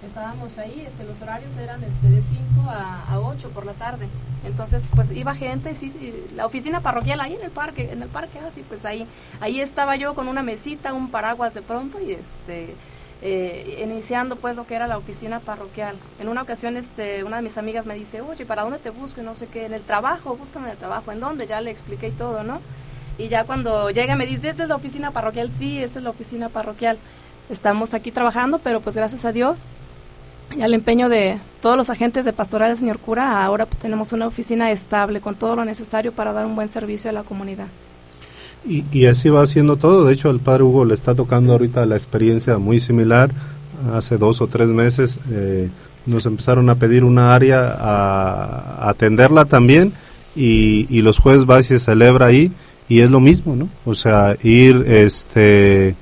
[0.05, 4.07] Estábamos ahí, este, los horarios eran este, de 5 a, a 8 por la tarde.
[4.45, 8.09] Entonces, pues iba gente, sí, y la oficina parroquial ahí en el parque, en el
[8.09, 9.07] parque así, pues ahí,
[9.39, 12.75] ahí estaba yo con una mesita, un paraguas de pronto y este,
[13.23, 15.95] eh, iniciando pues lo que era la oficina parroquial.
[16.19, 19.21] En una ocasión este, una de mis amigas me dice, oye, ¿para dónde te busco?
[19.21, 21.47] Y no sé qué, en el trabajo, búscame en el trabajo, ¿en dónde?
[21.47, 22.61] Ya le expliqué y todo, ¿no?
[23.17, 25.49] Y ya cuando llega me dice, ¿esta es la oficina parroquial?
[25.55, 26.97] Sí, esta es la oficina parroquial.
[27.49, 29.67] Estamos aquí trabajando, pero pues gracias a Dios
[30.55, 34.13] y al empeño de todos los agentes de pastoral del señor cura, ahora pues, tenemos
[34.13, 37.67] una oficina estable con todo lo necesario para dar un buen servicio a la comunidad.
[38.65, 40.05] Y, y, así va haciendo todo.
[40.05, 43.31] De hecho, al padre Hugo le está tocando ahorita la experiencia muy similar.
[43.93, 45.69] Hace dos o tres meses eh,
[46.05, 49.93] nos empezaron a pedir una área a, a atenderla también
[50.35, 52.51] y, y, los jueves va y se celebra ahí
[52.89, 53.69] y es lo mismo, ¿no?
[53.85, 55.95] O sea, ir este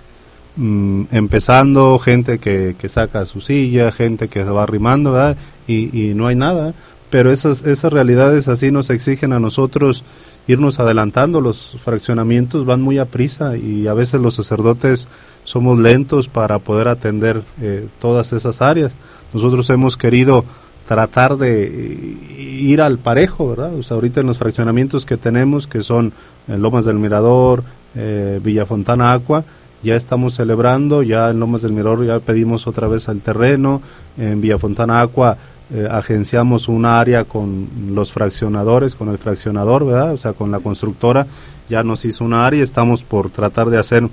[0.56, 5.38] mm, empezando, gente que, que, saca su silla, gente que se va arrimando, ¿verdad?
[5.67, 6.74] Y, y no hay nada.
[7.10, 10.04] Pero esas, esas realidades así nos exigen a nosotros
[10.48, 15.08] irnos adelantando, los fraccionamientos van muy a prisa y a veces los sacerdotes
[15.43, 18.91] somos lentos para poder atender eh, todas esas áreas.
[19.34, 20.45] Nosotros hemos querido
[20.88, 23.76] tratar de ir al parejo, ¿verdad?
[23.76, 26.13] O sea, ahorita en los fraccionamientos que tenemos, que son
[26.48, 27.63] en Lomas del Mirador,
[27.95, 29.43] eh, Villa Fontana Aqua,
[29.82, 33.82] ya estamos celebrando, ya en Lomas del Mirador ya pedimos otra vez al terreno,
[34.17, 35.38] en Villa Fontana Aqua
[35.74, 40.13] eh, agenciamos un área con los fraccionadores, con el fraccionador, ¿verdad?
[40.13, 41.26] O sea, con la constructora,
[41.67, 44.08] ya nos hizo una área, estamos por tratar de hacer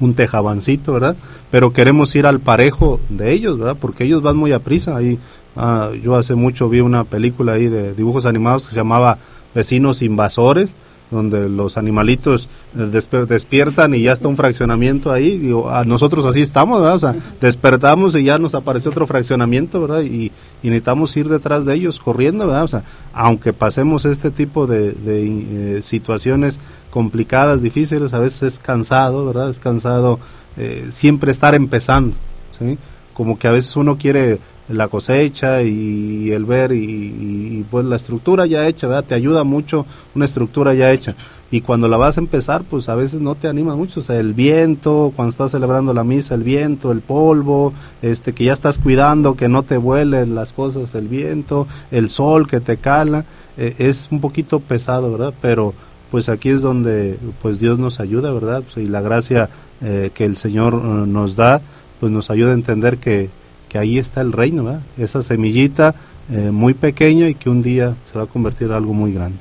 [0.00, 1.16] un tejabancito, ¿verdad?
[1.52, 3.76] Pero queremos ir al parejo de ellos, ¿verdad?
[3.80, 4.96] Porque ellos van muy a prisa.
[4.96, 5.18] Ahí,
[5.56, 9.18] ah, yo hace mucho vi una película ahí de dibujos animados que se llamaba
[9.54, 10.70] Vecinos Invasores,
[11.10, 15.38] donde los animalitos despiertan y ya está un fraccionamiento ahí.
[15.38, 16.96] Digo, a nosotros así estamos, ¿verdad?
[16.96, 20.02] O sea, despertamos y ya nos aparece otro fraccionamiento, ¿verdad?
[20.02, 22.64] Y, y necesitamos ir detrás de ellos corriendo, ¿verdad?
[22.64, 26.58] O sea, aunque pasemos este tipo de, de eh, situaciones
[26.90, 29.50] complicadas, difíciles, a veces es cansado, ¿verdad?
[29.50, 30.18] Es cansado
[30.56, 32.16] eh, siempre estar empezando,
[32.58, 32.78] ¿sí?
[33.12, 38.46] Como que a veces uno quiere la cosecha y el ver y, pues la estructura
[38.46, 39.04] ya hecha, ¿verdad?
[39.04, 41.14] Te ayuda mucho una estructura ya hecha.
[41.50, 44.18] Y cuando la vas a empezar, pues a veces no te anima mucho, o sea,
[44.18, 47.72] el viento, cuando estás celebrando la misa, el viento, el polvo,
[48.02, 52.48] este que ya estás cuidando que no te vuelen las cosas, el viento, el sol
[52.48, 53.24] que te cala,
[53.56, 55.32] eh, es un poquito pesado, ¿verdad?
[55.40, 55.74] Pero
[56.10, 58.62] pues aquí es donde pues Dios nos ayuda, ¿verdad?
[58.62, 59.48] Pues, y la gracia
[59.80, 61.60] eh, que el Señor uh, nos da,
[62.00, 63.30] pues nos ayuda a entender que
[63.74, 65.96] que ahí está el reino, esa semillita
[66.30, 69.38] eh, muy pequeña y que un día se va a convertir en algo muy grande.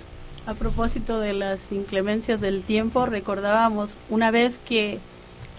[0.47, 4.97] A propósito de las inclemencias del tiempo, recordábamos una vez que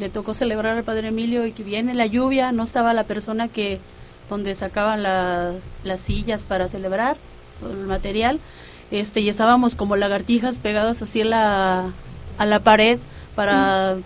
[0.00, 3.46] le tocó celebrar al Padre Emilio y que viene la lluvia, no estaba la persona
[3.46, 3.78] que
[4.28, 7.16] donde sacaban las, las sillas para celebrar,
[7.60, 8.40] todo el material,
[8.90, 11.92] este, y estábamos como lagartijas pegadas así la,
[12.38, 12.98] a la pared
[13.36, 13.98] para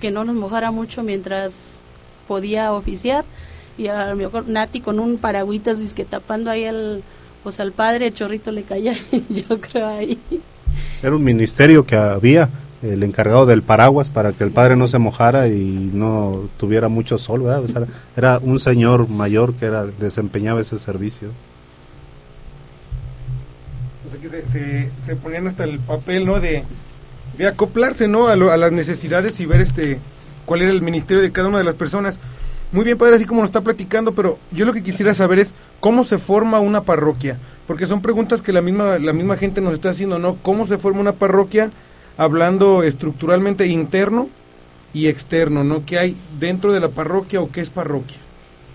[0.00, 1.80] que no nos mojara mucho mientras
[2.26, 3.24] podía oficiar
[3.76, 7.02] y a lo mejor Nati con un paragüitas que tapando ahí al
[7.42, 8.94] pues al padre el chorrito le caía
[9.28, 10.18] yo creo ahí.
[11.02, 12.48] Era un ministerio que había
[12.82, 17.18] el encargado del paraguas para que el padre no se mojara y no tuviera mucho
[17.18, 17.64] sol ¿verdad?
[17.64, 17.82] O sea,
[18.16, 21.30] era un señor mayor que era desempeñaba ese servicio.
[25.04, 26.64] Se ponían hasta el papel no de,
[27.36, 29.98] de acoplarse no a, lo, a las necesidades y ver este
[30.46, 32.18] cuál era el ministerio de cada una de las personas
[32.74, 35.54] muy bien, padre, así como nos está platicando, pero yo lo que quisiera saber es
[35.78, 39.74] cómo se forma una parroquia, porque son preguntas que la misma la misma gente nos
[39.74, 40.34] está haciendo, ¿no?
[40.42, 41.70] ¿Cómo se forma una parroquia
[42.16, 44.28] hablando estructuralmente interno
[44.92, 45.86] y externo, ¿no?
[45.86, 48.18] ¿Qué hay dentro de la parroquia o qué es parroquia?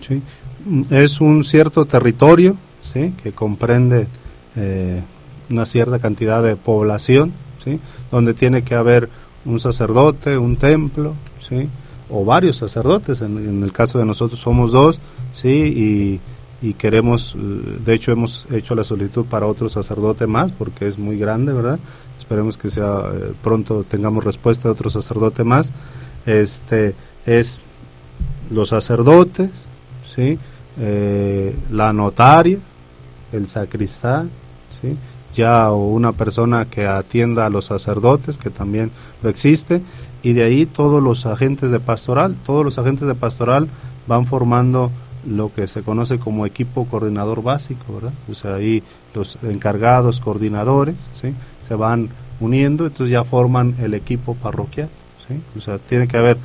[0.00, 0.22] Sí.
[0.88, 3.12] Es un cierto territorio, ¿sí?
[3.22, 4.08] Que comprende
[4.56, 5.02] eh,
[5.50, 7.78] una cierta cantidad de población, ¿sí?
[8.10, 9.10] Donde tiene que haber
[9.44, 11.14] un sacerdote, un templo,
[11.46, 11.68] ¿sí?
[12.10, 14.98] O varios sacerdotes, en, el caso de nosotros somos dos,
[15.32, 16.20] ¿sí?
[16.62, 20.86] Y, y queremos, eh, de hecho hemos hecho la solicitud para otro sacerdote más, porque
[20.86, 21.78] es muy grande, ¿verdad?
[22.18, 25.72] Esperemos que sea eh, pronto tengamos respuesta de otro sacerdote más.
[26.26, 26.94] Este
[27.26, 27.60] es
[28.50, 29.50] los sacerdotes,
[30.14, 30.38] ¿sí?
[30.78, 32.58] Eh, la notaria,
[33.32, 34.30] el sacristán,
[34.80, 34.96] ¿sí?
[35.34, 38.90] ya o una persona que atienda a los sacerdotes, que también
[39.22, 39.82] lo existe,
[40.22, 43.68] y de ahí todos los agentes de pastoral, todos los agentes de pastoral
[44.06, 44.90] van formando
[45.26, 48.12] lo que se conoce como equipo coordinador básico, ¿verdad?
[48.30, 48.82] O sea, ahí
[49.14, 51.34] los encargados, coordinadores, ¿sí?
[51.66, 52.08] Se van
[52.40, 54.88] uniendo, entonces ya forman el equipo parroquial,
[55.28, 55.40] ¿sí?
[55.56, 56.38] O sea, tiene que haber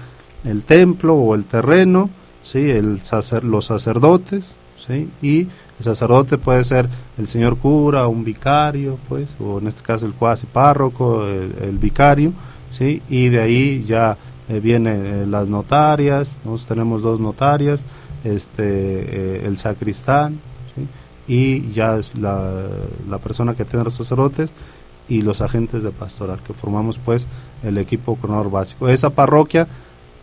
[0.43, 2.09] el templo o el terreno,
[2.43, 2.69] ¿sí?
[2.69, 5.09] El sacer, los sacerdotes, ¿sí?
[5.21, 5.47] Y
[5.79, 10.13] el sacerdote puede ser el señor cura, un vicario, pues, o en este caso el
[10.13, 12.33] cuasi párroco, el, el vicario,
[12.75, 13.01] ¿sí?
[13.09, 14.17] Y de ahí ya
[14.49, 17.83] eh, vienen eh, las notarias, nosotros tenemos dos notarias,
[18.23, 20.39] este, eh, el sacristán,
[21.27, 22.67] y ya la,
[23.09, 24.51] la persona que tiene los sacerdotes
[25.07, 27.27] y los agentes de pastoral, que formamos pues
[27.63, 28.89] el equipo coordinador básico.
[28.89, 29.67] Esa parroquia,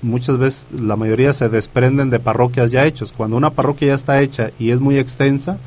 [0.02, 3.12] muchas veces la mayoría se desprenden de parroquias ya hechas.
[3.12, 5.58] Cuando una parroquia ya está hecha y es muy extensa,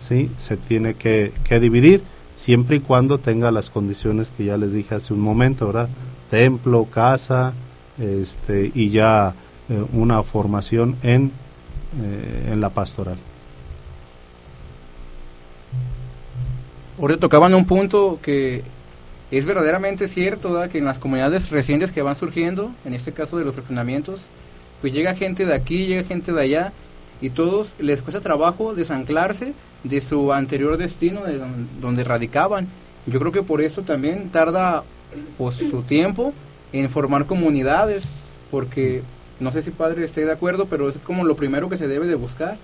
[0.00, 0.30] ¿sí?
[0.36, 2.02] se tiene que, que dividir,
[2.36, 5.88] siempre y cuando tenga las condiciones que ya les dije hace un momento, ¿verdad?
[6.34, 7.52] Templo, casa,
[7.96, 9.34] este, y ya
[9.68, 11.30] eh, una formación en,
[12.02, 13.14] eh, en la pastoral.
[16.98, 18.64] Ahorita tocaban un punto que
[19.30, 23.44] es verdaderamente cierto, que en las comunidades recientes que van surgiendo, en este caso de
[23.44, 24.22] los refinamientos,
[24.80, 26.72] pues llega gente de aquí, llega gente de allá,
[27.20, 31.40] y todos les cuesta trabajo desanclarse de su anterior destino, de
[31.80, 32.66] donde radicaban.
[33.06, 34.82] Yo creo que por eso también tarda
[35.38, 36.32] pues, su tiempo
[36.72, 38.08] en formar comunidades,
[38.50, 39.02] porque
[39.40, 42.06] no sé si padre esté de acuerdo, pero es como lo primero que se debe
[42.06, 42.56] de buscar,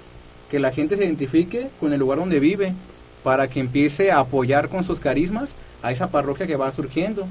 [0.51, 2.75] que la gente se identifique con el lugar donde vive,
[3.23, 5.51] para que empiece a apoyar con sus carismas
[5.83, 7.27] a esa parroquia que va surgiendo,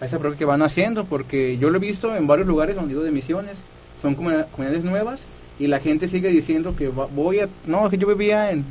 [0.00, 2.92] a esa parroquia que van haciendo, porque yo lo he visto en varios lugares donde
[2.92, 3.58] he ido de misiones,
[4.00, 5.20] son comunidades nuevas
[5.58, 8.64] y la gente sigue diciendo que va, voy a, no, que yo vivía en,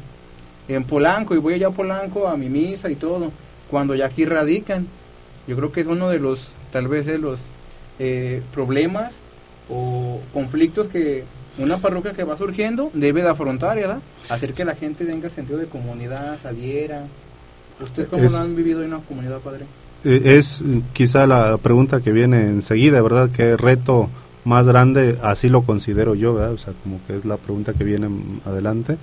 [0.68, 3.32] en Polanco y voy allá a Polanco a mi misa y todo,
[3.70, 4.88] cuando ya aquí radican.
[5.52, 7.38] Yo creo que es uno de los, tal vez de los
[8.00, 9.12] eh, problemas
[9.70, 11.26] o conflictos que
[11.58, 13.98] una parroquia que va surgiendo debe de afrontar, ¿verdad?
[14.30, 17.04] Hacer que la gente tenga sentido de comunidad, se adhiera.
[17.84, 19.66] ¿Ustedes cómo Es- lo han vivido en una comunidad, padre?
[20.06, 23.30] Eh, Es quizá la pregunta que viene enseguida, ¿verdad?
[23.36, 24.08] ¿Qué reto
[24.46, 25.18] más grande?
[25.22, 26.54] Así lo considero yo, ¿verdad?
[26.54, 28.96] O sea, como que es la pregunta que viene mm, adelante.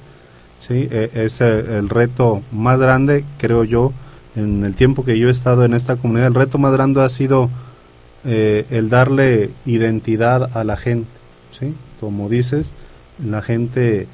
[0.66, 3.92] Sí, eh, es eh, el reto más grande, creo yo,
[4.38, 6.28] en el tiempo que yo he estado en esta comunidad.
[6.28, 7.50] El reto más grande ha sido
[8.24, 11.10] eh, el darle identidad a la gente,
[11.58, 11.74] ¿sí?
[12.00, 12.72] Como dices,
[13.24, 14.06] la gente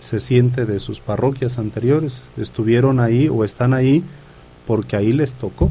[0.00, 4.02] se siente de sus parroquias anteriores, estuvieron ahí o están ahí
[4.66, 5.70] porque ahí les tocó,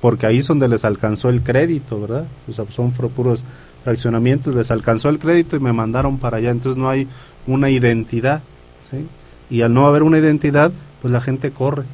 [0.00, 2.26] porque ahí es donde les alcanzó el crédito, ¿verdad?
[2.48, 3.42] O sea, son puros
[3.84, 7.06] fraccionamientos, les alcanzó el crédito y me mandaron para allá, entonces no hay
[7.46, 8.40] una identidad,
[8.90, 9.06] ¿sí?
[9.50, 11.84] Y al no haber una identidad, pues la gente corre,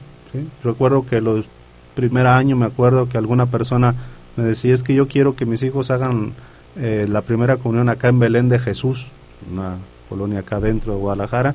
[0.63, 1.47] Recuerdo que los
[1.95, 3.95] primer año me acuerdo que alguna persona
[4.37, 6.33] me decía, es que yo quiero que mis hijos hagan
[6.77, 9.07] eh, la primera comunión acá en Belén de Jesús,
[9.53, 9.77] una
[10.09, 11.55] colonia acá dentro de Guadalajara,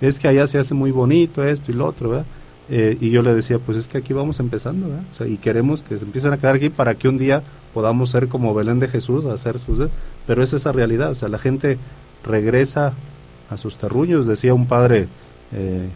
[0.00, 2.26] es que allá se hace muy bonito esto y lo otro, ¿verdad?
[2.70, 4.88] Eh, y yo le decía, pues es que aquí vamos empezando,
[5.26, 8.54] y queremos que se empiecen a quedar aquí para que un día podamos ser como
[8.54, 9.88] Belén de Jesús, hacer sus...
[10.26, 11.78] Pero es esa realidad, o sea, la gente
[12.24, 12.92] regresa
[13.48, 15.08] a sus terruños, decía un padre
[15.52, 15.88] eh,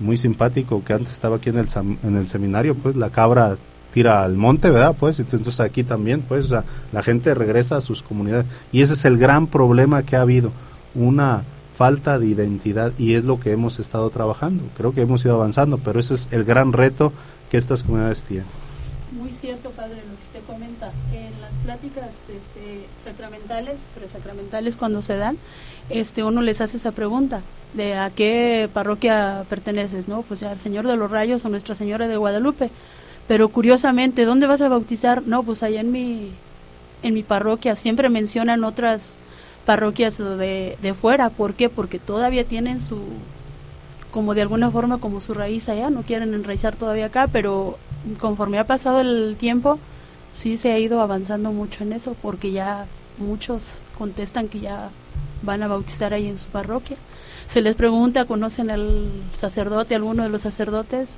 [0.00, 1.68] muy simpático que antes estaba aquí en el,
[2.02, 3.56] en el seminario, pues la cabra
[3.92, 4.96] tira al monte, ¿verdad?
[4.98, 8.46] Pues entonces aquí también, pues, o sea, la gente regresa a sus comunidades.
[8.72, 10.52] Y ese es el gran problema que ha habido,
[10.94, 11.42] una
[11.76, 14.64] falta de identidad y es lo que hemos estado trabajando.
[14.76, 17.12] Creo que hemos ido avanzando, pero ese es el gran reto
[17.50, 18.46] que estas comunidades tienen.
[19.12, 20.92] Muy cierto, padre, lo que usted comenta.
[21.12, 25.38] En las pláticas este, sacramentales, presacramentales, cuando se dan,
[25.88, 27.40] este, uno les hace esa pregunta
[27.72, 30.22] de a qué parroquia perteneces, ¿no?
[30.22, 32.70] Pues al Señor de los Rayos o Nuestra Señora de Guadalupe.
[33.26, 35.22] Pero curiosamente, ¿dónde vas a bautizar?
[35.26, 36.30] No, pues allá en mi,
[37.02, 37.76] en mi parroquia.
[37.76, 39.16] Siempre mencionan otras
[39.64, 41.30] parroquias de, de fuera.
[41.30, 41.68] ¿Por qué?
[41.70, 42.98] Porque todavía tienen su,
[44.10, 47.78] como de alguna forma como su raíz allá, no quieren enraizar todavía acá, pero
[48.18, 49.78] conforme ha pasado el tiempo,
[50.32, 52.86] sí se ha ido avanzando mucho en eso, porque ya
[53.18, 54.90] muchos contestan que ya
[55.42, 56.96] van a bautizar ahí en su parroquia.
[57.46, 61.16] Se les pregunta, ¿conocen al sacerdote, alguno de los sacerdotes?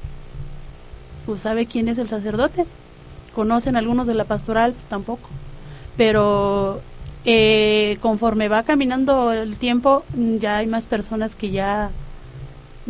[1.27, 2.67] Pues sabe quién es el sacerdote.
[3.35, 4.73] ¿Conocen algunos de la pastoral?
[4.73, 5.29] Pues tampoco.
[5.97, 6.81] Pero
[7.25, 10.05] eh, conforme va caminando el tiempo,
[10.39, 11.91] ya hay más personas que ya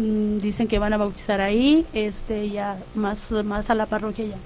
[0.01, 4.37] mm, dicen que van a bautizar ahí, este, ya más, más a la parroquia ya.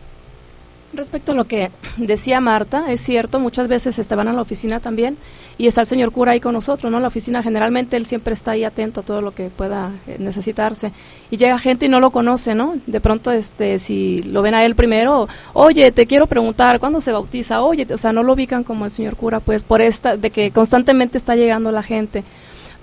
[0.96, 4.80] Respecto a lo que decía Marta, es cierto, muchas veces este, van a la oficina
[4.80, 5.16] también
[5.58, 7.00] y está el señor cura ahí con nosotros, ¿no?
[7.00, 10.92] La oficina generalmente él siempre está ahí atento a todo lo que pueda eh, necesitarse
[11.30, 12.76] y llega gente y no lo conoce, ¿no?
[12.86, 17.12] De pronto, este, si lo ven a él primero, oye, te quiero preguntar, ¿cuándo se
[17.12, 17.62] bautiza?
[17.62, 20.50] Oye, o sea, no lo ubican como el señor cura, pues por esta, de que
[20.50, 22.24] constantemente está llegando la gente.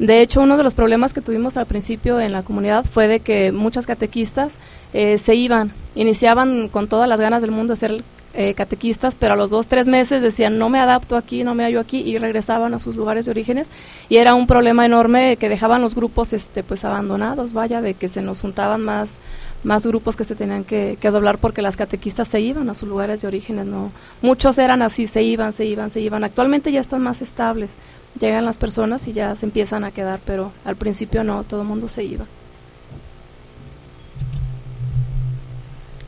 [0.02, 3.20] De hecho, uno de los problemas que tuvimos al principio en la comunidad fue de
[3.20, 4.58] que muchas catequistas
[4.94, 9.34] eh, se iban, iniciaban con todas las ganas del mundo de ser eh, catequistas, pero
[9.34, 12.18] a los dos, tres meses decían, no me adapto aquí, no me hallo aquí, y
[12.18, 13.70] regresaban a sus lugares de orígenes,
[14.10, 18.08] y era un problema enorme que dejaban los grupos este, pues abandonados, vaya, de que
[18.08, 19.20] se nos juntaban más,
[19.64, 22.90] más grupos que se tenían que, que doblar porque las catequistas se iban a sus
[22.90, 23.92] lugares de orígenes, no,
[24.24, 27.78] muchos eran así, se iban, se iban, se iban, actualmente ya están más estables,
[28.20, 31.68] llegan las personas y ya se empiezan a quedar, pero al principio no, todo el
[31.68, 32.26] mundo se iba.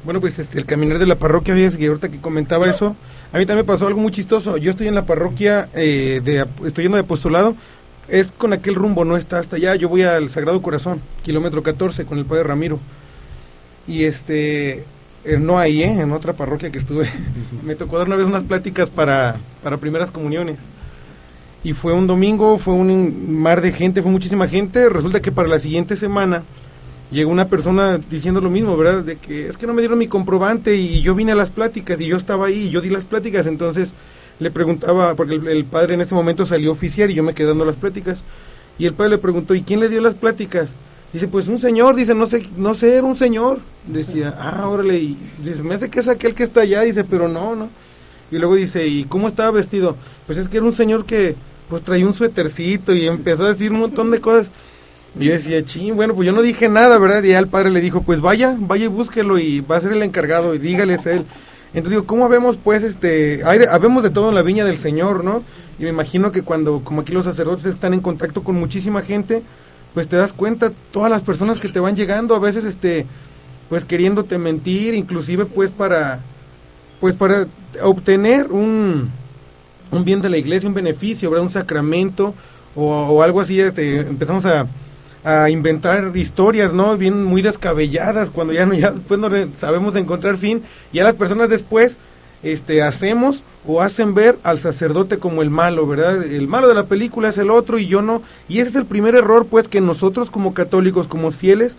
[0.04, 2.96] Bueno, pues este, el caminar de la parroquia, fíjese que ahorita que comentaba eso,
[3.32, 4.58] a mí también pasó algo muy chistoso.
[4.58, 7.56] Yo estoy en la parroquia, eh, de, estoy yendo de apostolado,
[8.10, 9.76] es con aquel rumbo, no está hasta allá.
[9.76, 12.80] Yo voy al Sagrado Corazón, kilómetro 14, con el padre Ramiro.
[13.88, 14.84] Y este,
[15.24, 16.02] eh, no ahí, ¿eh?
[16.02, 17.10] en otra parroquia que estuve.
[17.64, 20.58] me tocó dar una vez unas pláticas para, para primeras comuniones.
[21.64, 24.90] Y fue un domingo, fue un mar de gente, fue muchísima gente.
[24.90, 26.44] Resulta que para la siguiente semana
[27.12, 29.04] llegó una persona diciendo lo mismo, ¿verdad?
[29.04, 32.02] De que es que no me dieron mi comprobante y yo vine a las pláticas
[32.02, 33.94] y yo estaba ahí y yo di las pláticas, entonces
[34.40, 37.48] le preguntaba, porque el, padre en ese momento salió a oficiar y yo me quedé
[37.48, 38.24] dando las pláticas,
[38.80, 40.72] y el padre le preguntó, ¿y quién le dio las pláticas?
[41.14, 43.60] Dice, pues un señor, dice, no sé, no sé, era un señor.
[43.86, 47.28] Decía, ah, órale, y dice, me hace que es aquel que está allá, dice, pero
[47.28, 47.70] no, no.
[48.32, 49.96] Y luego dice, ¿y cómo estaba vestido?
[50.26, 51.36] Pues es que era un señor que,
[51.74, 54.52] pues traía un suétercito y empezó a decir un montón de cosas.
[55.20, 57.24] Y yo decía, ching, bueno, pues yo no dije nada, ¿verdad?
[57.24, 59.94] Y ya el padre le dijo, pues vaya, vaya y búsquelo y va a ser
[59.94, 61.26] el encargado y dígales a él.
[61.70, 64.78] Entonces digo, ¿cómo vemos pues este, hay de, habemos de todo en la viña del
[64.78, 65.42] Señor, ¿no?
[65.80, 69.42] Y me imagino que cuando, como aquí los sacerdotes están en contacto con muchísima gente,
[69.96, 73.08] pues te das cuenta todas las personas que te van llegando, a veces este,
[73.68, 76.20] pues queriéndote mentir, inclusive pues para,
[77.02, 77.48] pues para
[77.82, 79.10] obtener un,
[79.94, 81.46] un bien de la iglesia, un beneficio, ¿verdad?
[81.46, 82.34] Un sacramento
[82.76, 84.68] o, o algo así, este, empezamos a
[85.24, 86.98] a inventar historias, ¿no?
[86.98, 91.14] Bien muy descabelladas cuando ya no ya después no sabemos encontrar fin y a las
[91.14, 91.98] personas después
[92.44, 96.24] este hacemos o hacen ver al sacerdote como el malo, ¿verdad?
[96.24, 98.22] El malo de la película es el otro y yo no.
[98.50, 101.78] Y ese es el primer error pues que nosotros como católicos, como fieles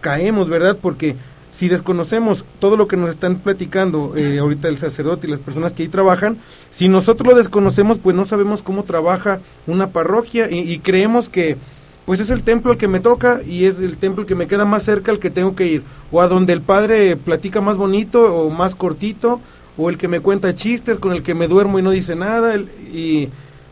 [0.00, 0.78] caemos, ¿verdad?
[0.80, 1.16] Porque
[1.56, 5.72] si desconocemos todo lo que nos están platicando eh, ahorita el sacerdote y las personas
[5.72, 6.36] que ahí trabajan,
[6.68, 11.56] si nosotros lo desconocemos, pues no sabemos cómo trabaja una parroquia y, creemos que
[12.04, 14.66] pues es el templo al que me toca y es el templo que me queda
[14.66, 15.82] más cerca al que tengo que ir.
[16.12, 19.40] O a donde el padre platica más bonito o más cortito,
[19.78, 22.54] o el que me cuenta chistes, con el que me duermo y no dice nada.
[22.56, 23.30] y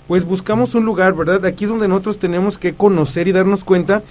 [0.08, 1.44] pues buscamos un lugar, ¿verdad?
[1.44, 4.02] Aquí es donde nosotros tenemos que conocer y darnos cuenta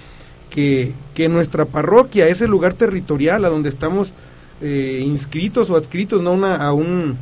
[0.54, 4.14] que, nuestra parroquia es el lugar territorial a donde estamos
[4.62, 7.18] eh, inscritos o adscritos, no una, a, un,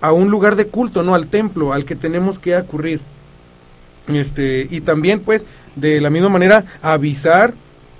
[0.00, 3.00] a un lugar de culto, no al templo al que tenemos que acurrir.
[4.08, 5.44] Este, y también pues
[5.76, 7.54] de la misma manera avisar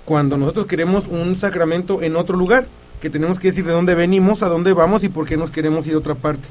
[0.05, 2.67] cuando nosotros queremos un sacramento en otro lugar,
[3.01, 5.87] que tenemos que decir de dónde venimos, a dónde vamos y por qué nos queremos
[5.87, 6.49] ir a otra parte.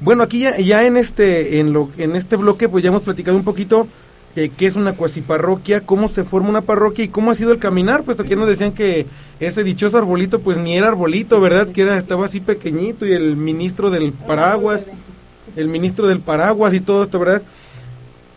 [0.00, 3.36] Bueno, aquí ya, ya en este en lo en este bloque pues ya hemos platicado
[3.36, 3.86] un poquito
[4.36, 7.58] eh, qué es una cuasiparroquia, cómo se forma una parroquia y cómo ha sido el
[7.58, 9.06] caminar, puesto que nos decían que
[9.40, 11.68] este dichoso arbolito pues ni era arbolito, ¿verdad?
[11.68, 14.86] Que era estaba así pequeñito y el ministro del paraguas,
[15.56, 17.42] el ministro del paraguas y todo esto, ¿verdad?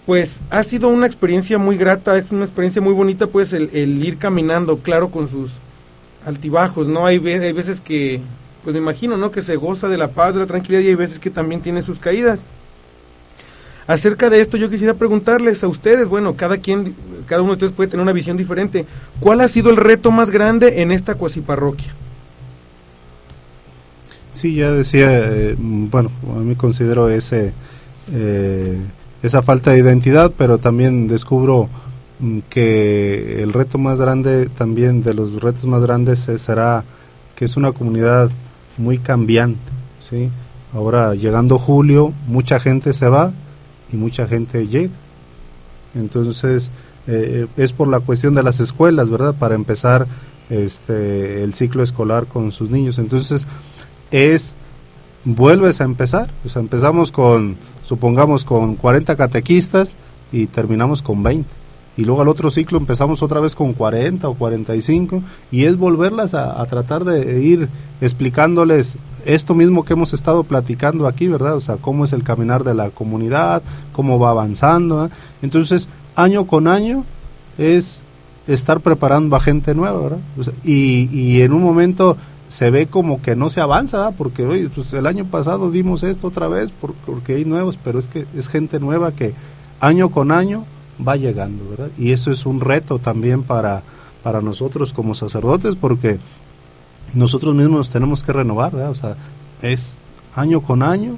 [0.05, 4.17] pues ha sido una experiencia muy grata, es una experiencia muy bonita, pues el, ir
[4.17, 5.51] caminando, claro, con sus
[6.25, 7.05] altibajos, ¿no?
[7.05, 8.19] Hay, hay veces que,
[8.63, 9.31] pues me imagino, ¿no?
[9.31, 11.81] Que se goza de la paz, de la tranquilidad y hay veces que también tiene
[11.81, 12.41] sus caídas.
[13.87, 17.71] Acerca de esto yo quisiera preguntarles a ustedes, bueno, cada quien, cada uno de ustedes
[17.73, 18.85] puede tener una visión diferente.
[19.19, 21.93] ¿Cuál ha sido el reto más grande en esta cuasiparroquia?
[24.31, 27.53] Sí, ya decía, eh, bueno, a mí considero ese...
[28.11, 28.77] Eh,
[29.23, 31.69] esa falta de identidad, pero también descubro
[32.19, 36.83] mm, que el reto más grande, también de los retos más grandes será
[37.35, 38.29] que es una comunidad
[38.77, 39.61] muy cambiante,
[40.07, 40.29] ¿sí?
[40.73, 43.31] ahora llegando julio, mucha gente se va
[43.93, 44.91] y mucha gente llega.
[45.95, 46.71] Entonces,
[47.07, 49.35] eh, es por la cuestión de las escuelas, ¿verdad?
[49.35, 50.07] Para empezar
[50.49, 52.97] este, el ciclo escolar con sus niños.
[52.97, 53.45] Entonces,
[54.11, 54.57] es,
[55.23, 59.95] vuelves a empezar, o sea, empezamos con, supongamos, con 40 catequistas
[60.31, 61.62] y terminamos con 20.
[61.95, 65.21] Y luego al otro ciclo empezamos otra vez con 40 o 45
[65.51, 67.69] y es volverlas a, tratar de ir
[68.01, 71.55] explicándoles esto mismo que hemos estado platicando aquí, ¿verdad?
[71.55, 73.61] O sea, cómo es el caminar de la comunidad,
[73.93, 75.05] cómo va avanzando.
[75.05, 75.09] ¿eh?
[75.41, 77.03] Entonces, año con año
[77.57, 77.99] es
[78.47, 80.17] estar preparando a gente nueva, ¿verdad?
[80.63, 82.17] Y, y en un momento
[82.49, 84.15] se ve como que no se avanza, ¿verdad?
[84.17, 88.07] porque pues el año pasado dimos esto otra vez por- porque hay nuevos, pero es
[88.07, 89.33] que es gente nueva que
[89.79, 90.65] año con año
[91.05, 91.89] va llegando, ¿verdad?
[91.97, 93.81] Y eso es un reto también para,
[94.21, 96.19] para nosotros como sacerdotes, porque
[97.13, 98.75] nosotros mismos nos tenemos que renovar.
[98.75, 99.15] O sea,
[99.61, 99.95] es
[100.35, 101.17] año con año,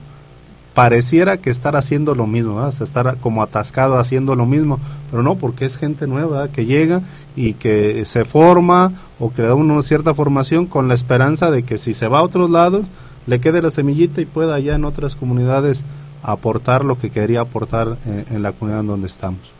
[0.73, 2.55] pareciera que estar haciendo lo mismo.
[2.55, 6.65] O sea, estar como atascado haciendo lo mismo, pero no, porque es gente nueva que
[6.65, 7.01] llega
[7.35, 11.63] y que se forma o que le da una cierta formación con la esperanza de
[11.63, 12.85] que si se va a otros lados,
[13.27, 15.83] le quede la semillita y pueda ya en otras comunidades
[16.21, 19.54] aportar lo que quería aportar eh, en la comunidad en donde estamos.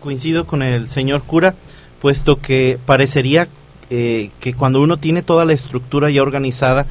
[0.00, 1.54] Coincido con el señor cura,
[2.00, 3.48] puesto que parecería
[3.90, 6.86] eh, que cuando uno tiene toda la estructura ya organizada,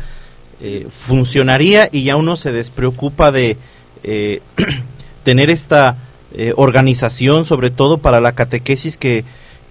[0.60, 3.58] eh, funcionaría y ya uno se despreocupa de
[4.02, 4.42] eh,
[5.24, 5.98] tener esta
[6.34, 9.24] eh, organización, sobre todo para la catequesis, que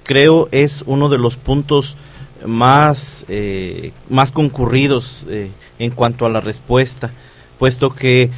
[0.05, 1.97] creo es uno de los puntos
[2.45, 3.27] más,
[4.09, 5.27] más concurridos
[5.81, 7.11] en cuanto a la respuesta,
[7.59, 8.31] puesto que,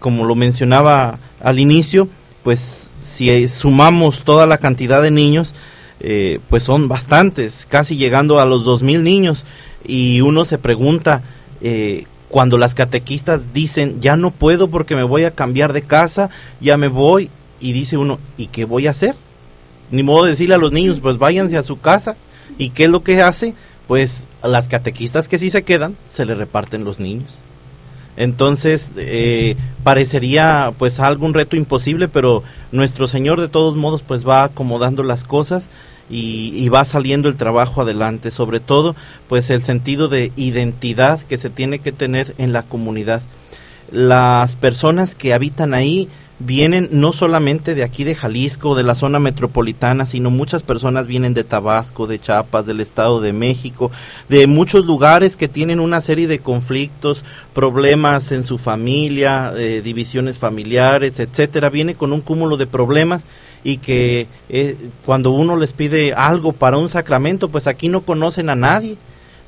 [0.00, 2.08] como lo mencionaba al inicio,
[2.42, 2.87] pues
[3.18, 5.52] si eh, sumamos toda la cantidad de niños,
[5.98, 9.44] eh, pues son bastantes, casi llegando a los 2.000 niños,
[9.84, 11.22] y uno se pregunta,
[11.60, 16.30] eh, cuando las catequistas dicen, ya no puedo porque me voy a cambiar de casa,
[16.60, 19.16] ya me voy, y dice uno, ¿y qué voy a hacer?
[19.90, 22.16] Ni modo de decirle a los niños, pues váyanse a su casa,
[22.56, 23.54] ¿y qué es lo que hace?
[23.88, 27.32] Pues las catequistas que sí se quedan, se le reparten los niños.
[28.18, 32.42] Entonces, eh, parecería pues algún reto imposible, pero
[32.72, 35.68] nuestro Señor de todos modos pues va acomodando las cosas
[36.10, 38.96] y, y va saliendo el trabajo adelante, sobre todo
[39.28, 43.22] pues el sentido de identidad que se tiene que tener en la comunidad.
[43.92, 46.08] Las personas que habitan ahí
[46.38, 51.34] vienen no solamente de aquí de Jalisco, de la zona metropolitana, sino muchas personas vienen
[51.34, 53.90] de Tabasco, de Chiapas, del Estado de México,
[54.28, 57.24] de muchos lugares que tienen una serie de conflictos,
[57.54, 61.70] problemas en su familia, eh, divisiones familiares, etcétera.
[61.70, 63.26] Viene con un cúmulo de problemas
[63.64, 68.48] y que eh, cuando uno les pide algo para un sacramento, pues aquí no conocen
[68.48, 68.96] a nadie,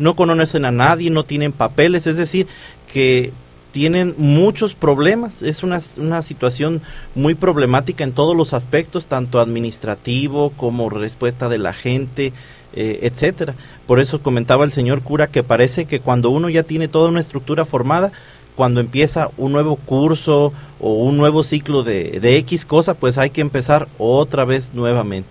[0.01, 2.49] no conocen a nadie, no tienen papeles, es decir,
[2.93, 3.33] que
[3.73, 5.43] tienen muchos problemas.
[5.43, 6.83] Es una, una situación
[7.15, 12.33] muy problemática en todos los aspectos, tanto administrativo como respuesta de la gente,
[12.73, 13.55] eh, etcétera.
[13.87, 17.21] Por eso comentaba el señor cura que parece que cuando uno ya tiene toda una
[17.21, 18.13] estructura formada,
[18.57, 23.31] cuando empieza un nuevo curso o un nuevo ciclo de, de X cosa, pues hay
[23.31, 25.29] que empezar otra vez nuevamente.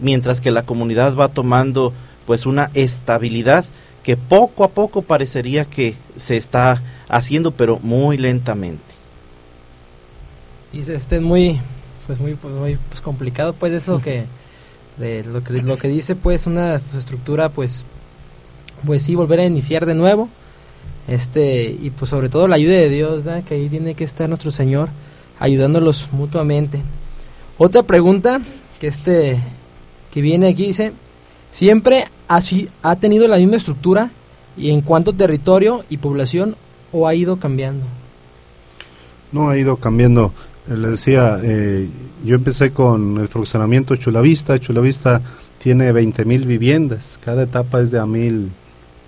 [0.00, 1.92] Mientras que la comunidad va tomando
[2.26, 3.64] pues una estabilidad
[4.02, 8.82] que poco a poco parecería que se está haciendo, pero muy lentamente.
[10.72, 11.60] Y es este muy
[12.06, 14.24] pues muy pues, muy pues, complicado pues eso que
[14.96, 17.84] de lo que lo que dice pues una estructura pues
[18.84, 20.28] pues sí volver a iniciar de nuevo.
[21.06, 24.50] Este y pues sobre todo la ayuda de Dios que ahí tiene que estar nuestro
[24.50, 24.88] Señor
[25.38, 26.80] ayudándolos mutuamente.
[27.58, 28.40] Otra pregunta
[28.80, 29.40] que este
[30.12, 30.92] que viene aquí dice
[31.52, 34.10] siempre así ha tenido la misma estructura
[34.56, 36.56] y en cuanto a territorio y población
[36.94, 37.84] o ha ido cambiando
[39.32, 40.32] No, ha ido cambiando.
[40.70, 41.88] Eh, Le decía, eh,
[42.24, 44.58] yo empecé con el fraccionamiento Chulavista.
[44.60, 45.20] Chulavista
[45.58, 47.18] tiene 20 mil viviendas.
[47.24, 48.50] Cada etapa es de a mil,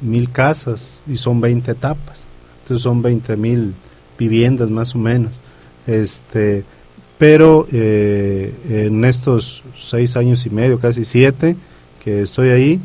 [0.00, 2.24] mil casas y son 20 etapas.
[2.62, 3.74] Entonces son 20 mil
[4.18, 5.30] viviendas más o menos.
[5.86, 6.64] Este,
[7.18, 11.56] pero eh, en estos seis años y medio, casi siete,
[12.02, 12.80] que estoy ahí,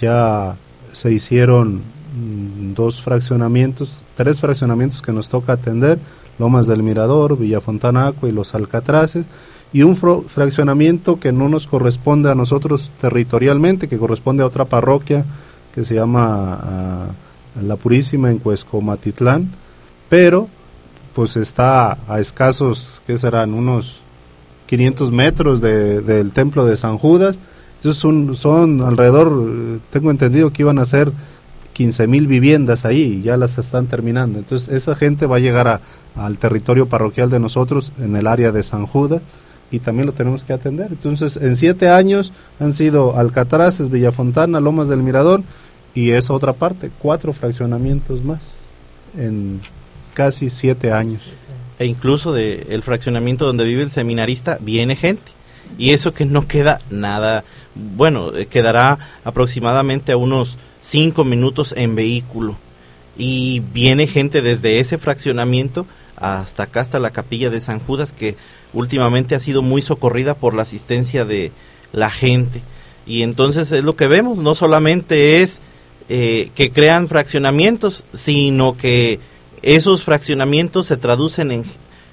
[0.00, 0.54] ya
[0.92, 6.00] se hicieron mm, dos fraccionamientos, tres fraccionamientos que nos toca atender,
[6.40, 9.26] Lomas del Mirador, Villafontanaco y Los Alcatraces,
[9.72, 15.24] y un fraccionamiento que no nos corresponde a nosotros territorialmente, que corresponde a otra parroquia
[15.74, 17.06] que se llama ah,
[17.62, 19.50] La Purísima en Cuescomatitlán,
[20.08, 20.48] pero
[21.14, 23.54] pues está a escasos, ¿qué serán?
[23.54, 24.00] Unos
[24.66, 27.36] 500 metros de- del templo de San Judas.
[27.76, 31.12] Entonces son, son alrededor, eh, tengo entendido que iban a ser
[31.78, 34.40] 15 mil viviendas ahí y ya las están terminando.
[34.40, 35.80] Entonces esa gente va a llegar a,
[36.16, 39.22] al territorio parroquial de nosotros en el área de San Judas
[39.70, 40.88] y también lo tenemos que atender.
[40.90, 45.44] Entonces en siete años han sido Alcatraces, Villafontana, Lomas del Mirador
[45.94, 48.40] y esa otra parte, cuatro fraccionamientos más
[49.16, 49.60] en
[50.14, 51.22] casi siete años.
[51.78, 55.30] E incluso de el fraccionamiento donde vive el seminarista viene gente.
[55.78, 57.44] Y eso que no queda nada,
[57.76, 60.56] bueno, eh, quedará aproximadamente a unos
[60.88, 62.56] cinco minutos en vehículo.
[63.16, 65.86] Y viene gente desde ese fraccionamiento
[66.16, 68.36] hasta acá, hasta la capilla de San Judas, que
[68.72, 71.52] últimamente ha sido muy socorrida por la asistencia de
[71.92, 72.62] la gente.
[73.06, 75.60] Y entonces es lo que vemos, no solamente es
[76.08, 79.20] eh, que crean fraccionamientos, sino que
[79.62, 81.64] esos fraccionamientos se traducen en,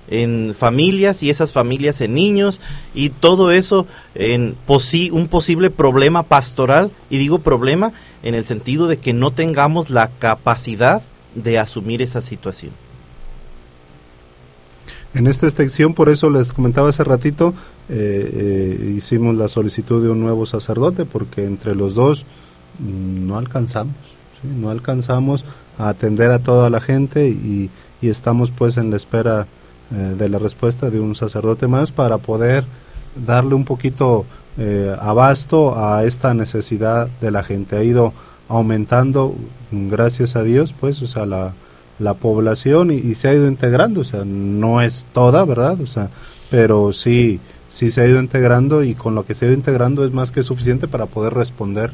[0.07, 2.61] en familias y esas familias en niños
[2.93, 7.91] y todo eso en posi un posible problema pastoral y digo problema
[8.25, 11.01] en el sentido de que no tengamos la capacidad
[11.35, 12.71] de asumir esa situación.
[15.13, 17.53] En esta extensión, por eso les comentaba hace ratito,
[17.87, 22.25] eh, eh, hicimos la solicitud de un nuevo sacerdote porque entre los dos
[22.79, 23.95] mm, no alcanzamos,
[24.43, 25.45] no alcanzamos
[25.77, 27.69] a atender a toda la gente y,
[28.01, 29.47] y estamos pues en la espera
[29.93, 32.65] eh, de la respuesta de un sacerdote más para poder
[33.15, 34.25] darle un poquito
[34.57, 37.77] eh, abasto a esta necesidad de la gente.
[37.77, 38.13] Ha ido
[38.47, 39.35] aumentando,
[39.71, 41.53] gracias a Dios, pues, o sea, la,
[41.99, 45.79] la población y, y, se ha ido integrando, o sea, no es toda, ¿verdad?
[45.81, 46.09] O sea,
[46.49, 47.39] pero sí,
[47.69, 50.31] sí se ha ido integrando y con lo que se ha ido integrando es más
[50.31, 51.91] que suficiente para poder responder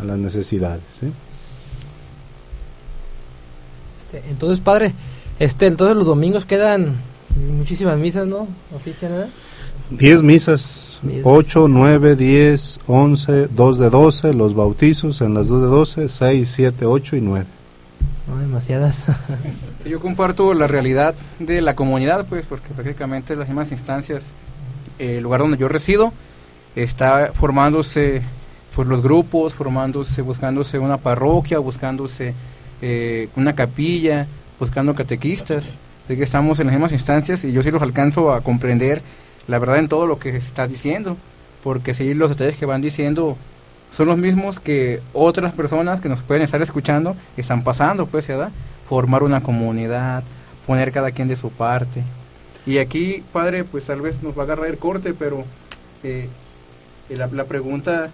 [0.00, 0.82] a las necesidades.
[0.98, 1.12] ¿sí?
[3.98, 4.92] Este, entonces, padre,
[5.38, 6.96] este, entonces los domingos quedan
[7.56, 8.48] muchísimas misas, ¿no?
[8.74, 9.26] Ofician.
[9.90, 10.79] 10 misas,
[11.24, 16.48] 8, 9, 10, 11, 2 de 12, los bautizos en las 2 de 12, 6,
[16.48, 17.46] 7, 8 y 9.
[18.28, 19.06] No, demasiadas.
[19.86, 24.24] Yo comparto la realidad de la comunidad, pues, porque prácticamente las mismas instancias,
[24.98, 26.12] eh, el lugar donde yo resido,
[26.76, 28.22] está formándose
[28.74, 32.34] pues los grupos, formándose, buscándose una parroquia, buscándose
[32.82, 34.26] eh, una capilla,
[34.58, 35.70] buscando catequistas,
[36.06, 39.02] de que estamos en las mismas instancias y yo sí los alcanzo a comprender
[39.48, 41.16] la verdad en todo lo que se está diciendo,
[41.62, 43.36] porque si los detalles que van diciendo
[43.90, 48.50] son los mismos que otras personas que nos pueden estar escuchando están pasando, pues, ¿verdad?
[48.88, 50.22] Formar una comunidad,
[50.66, 52.02] poner cada quien de su parte.
[52.66, 55.44] Y aquí, padre, pues tal vez nos va a agarrar el corte, pero
[56.04, 56.28] eh,
[57.08, 58.10] la, la, pregunta,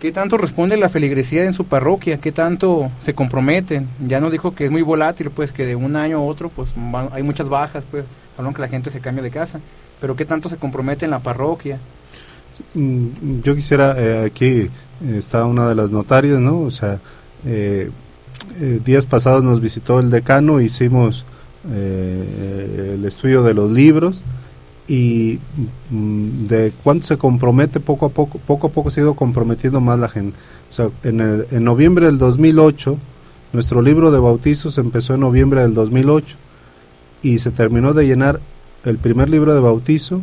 [0.00, 2.18] ¿qué tanto responde la feligresía en su parroquia?
[2.18, 3.88] ¿Qué tanto se comprometen?
[4.06, 6.70] Ya nos dijo que es muy volátil, pues, que de un año a otro, pues,
[6.74, 8.04] van, hay muchas bajas, pues,
[8.36, 9.60] hablan que la gente se cambia de casa.
[10.00, 11.78] Pero ¿qué tanto se compromete en la parroquia?
[12.74, 14.68] Yo quisiera, eh, aquí
[15.16, 16.60] está una de las notarias, ¿no?
[16.60, 17.00] O sea,
[17.44, 17.90] eh,
[18.60, 21.24] eh, días pasados nos visitó el decano, hicimos
[21.70, 24.22] eh, el estudio de los libros
[24.88, 25.38] y
[25.90, 29.80] mm, de cuánto se compromete poco a poco, poco a poco se ha ido comprometiendo
[29.80, 30.36] más la gente.
[30.70, 32.96] O sea, en, el, en noviembre del 2008,
[33.52, 36.36] nuestro libro de bautizos empezó en noviembre del 2008
[37.22, 38.40] y se terminó de llenar
[38.84, 40.22] el primer libro de bautizo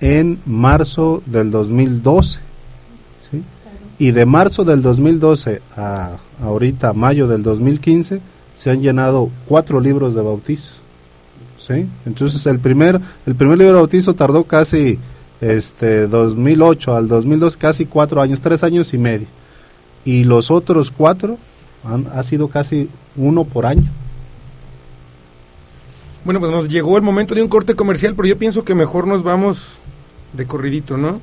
[0.00, 2.40] en marzo del 2012.
[3.30, 3.42] ¿sí?
[3.98, 8.20] Y de marzo del 2012 a ahorita, mayo del 2015,
[8.54, 10.72] se han llenado cuatro libros de bautizo.
[11.58, 11.86] ¿sí?
[12.04, 14.98] Entonces el primer, el primer libro de bautizo tardó casi
[15.40, 19.26] este 2008 al 2012, casi cuatro años, tres años y medio.
[20.04, 21.38] Y los otros cuatro
[21.84, 23.90] han, ha sido casi uno por año.
[26.26, 29.06] Bueno, pues nos llegó el momento de un corte comercial, pero yo pienso que mejor
[29.06, 29.78] nos vamos
[30.34, 31.20] de corridito, ¿no?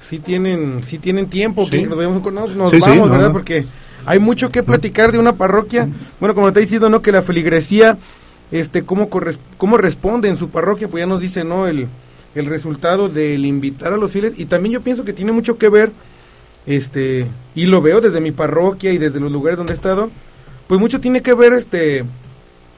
[0.00, 1.70] Sí tienen, sí tienen tiempo, Sí.
[1.72, 3.26] que nos, vemos, nos, nos sí, vamos, ¿verdad?
[3.26, 3.32] no.
[3.32, 3.66] Porque
[4.06, 5.88] hay mucho que platicar de una parroquia.
[6.20, 7.02] Bueno, como te diciendo, ¿no?
[7.02, 7.98] Que la feligresía,
[8.52, 11.66] este, cómo, corres- cómo responde en su parroquia, pues ya nos dice, ¿no?
[11.66, 11.88] El,
[12.36, 14.34] el resultado del invitar a los fieles.
[14.38, 15.90] Y también yo pienso que tiene mucho que ver,
[16.66, 17.26] este,
[17.56, 20.08] y lo veo desde mi parroquia y desde los lugares donde he estado,
[20.68, 22.04] pues mucho tiene que ver, este,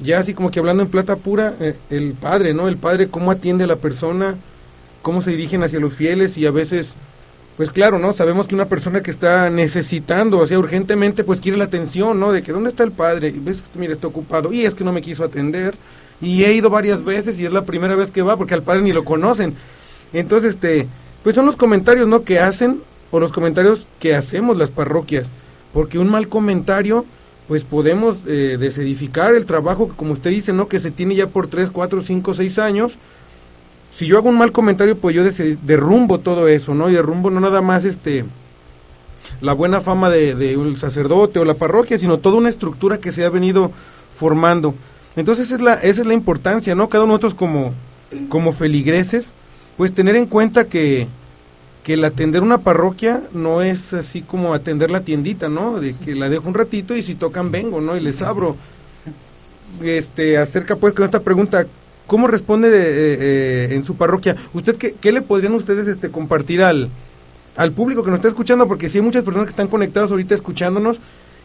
[0.01, 2.69] ya así como que hablando en plata pura, eh, el padre, ¿no?
[2.69, 4.37] El padre cómo atiende a la persona,
[5.03, 6.95] cómo se dirigen hacia los fieles y a veces,
[7.57, 8.13] pues claro, ¿no?
[8.13, 12.33] Sabemos que una persona que está necesitando, o sea, urgentemente, pues quiere la atención, ¿no?
[12.33, 13.29] De que ¿dónde está el padre?
[13.29, 14.53] Y ves, mira, está ocupado.
[14.53, 15.75] Y es que no me quiso atender.
[16.21, 18.83] Y he ido varias veces y es la primera vez que va porque al padre
[18.83, 19.55] ni lo conocen.
[20.13, 20.87] Entonces, este,
[21.23, 22.23] pues son los comentarios, ¿no?
[22.23, 22.81] Que hacen
[23.11, 25.27] o los comentarios que hacemos las parroquias.
[25.73, 27.05] Porque un mal comentario,
[27.49, 30.69] pues podemos eh, desedificar el trabajo que, como usted dice, ¿no?
[30.69, 32.99] Que se tiene ya por 3, 4, 5, 6 años.
[33.91, 35.25] Si yo hago un mal comentario, pues yo
[35.63, 36.91] derrumbo todo eso, ¿no?
[36.91, 38.27] Y derrumbo no nada más este
[39.41, 43.13] la buena fama de, de un sacerdote o la parroquia, sino toda una estructura que
[43.13, 43.73] se ha venido
[44.15, 44.75] formando.
[45.17, 46.89] Entonces esa es la, esa es la importancia, ¿no?
[46.89, 47.73] Cada uno de nosotros como,
[48.29, 49.33] como feligreses,
[49.77, 51.09] pues tener en cuenta que,
[51.89, 55.81] que el atender una parroquia no es así como atender la tiendita, ¿no?
[55.81, 57.97] De que la dejo un ratito y si tocan vengo, ¿no?
[57.97, 58.57] Y les abro.
[59.83, 61.67] Este, acerca pues con esta pregunta,
[62.07, 64.37] ¿cómo responde de, eh, eh, en su parroquia?
[64.53, 66.91] ¿Usted qué, qué le podrían ustedes este, compartir al,
[67.57, 68.69] al público que nos está escuchando?
[68.69, 70.99] Porque sí hay muchas personas que están conectadas ahorita escuchándonos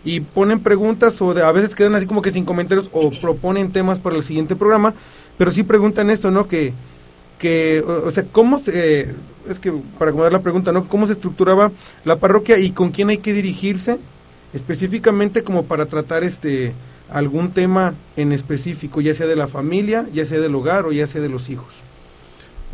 [0.04, 3.72] y ponen preguntas o de- a veces quedan así como que sin comentarios o proponen
[3.72, 4.94] temas para el siguiente programa,
[5.38, 6.50] pero sí preguntan esto, ¿no?
[6.50, 6.74] Que,
[7.40, 9.16] que o, o sea, ¿cómo se,
[9.50, 10.88] es que para acomodar la pregunta, ¿no?
[10.88, 11.72] ¿Cómo se estructuraba
[12.06, 13.98] la parroquia y con quién hay que dirigirse
[14.54, 16.74] específicamente como para tratar este
[17.10, 21.06] algún tema en específico, ya sea de la familia, ya sea del hogar o ya
[21.06, 21.74] sea de los hijos?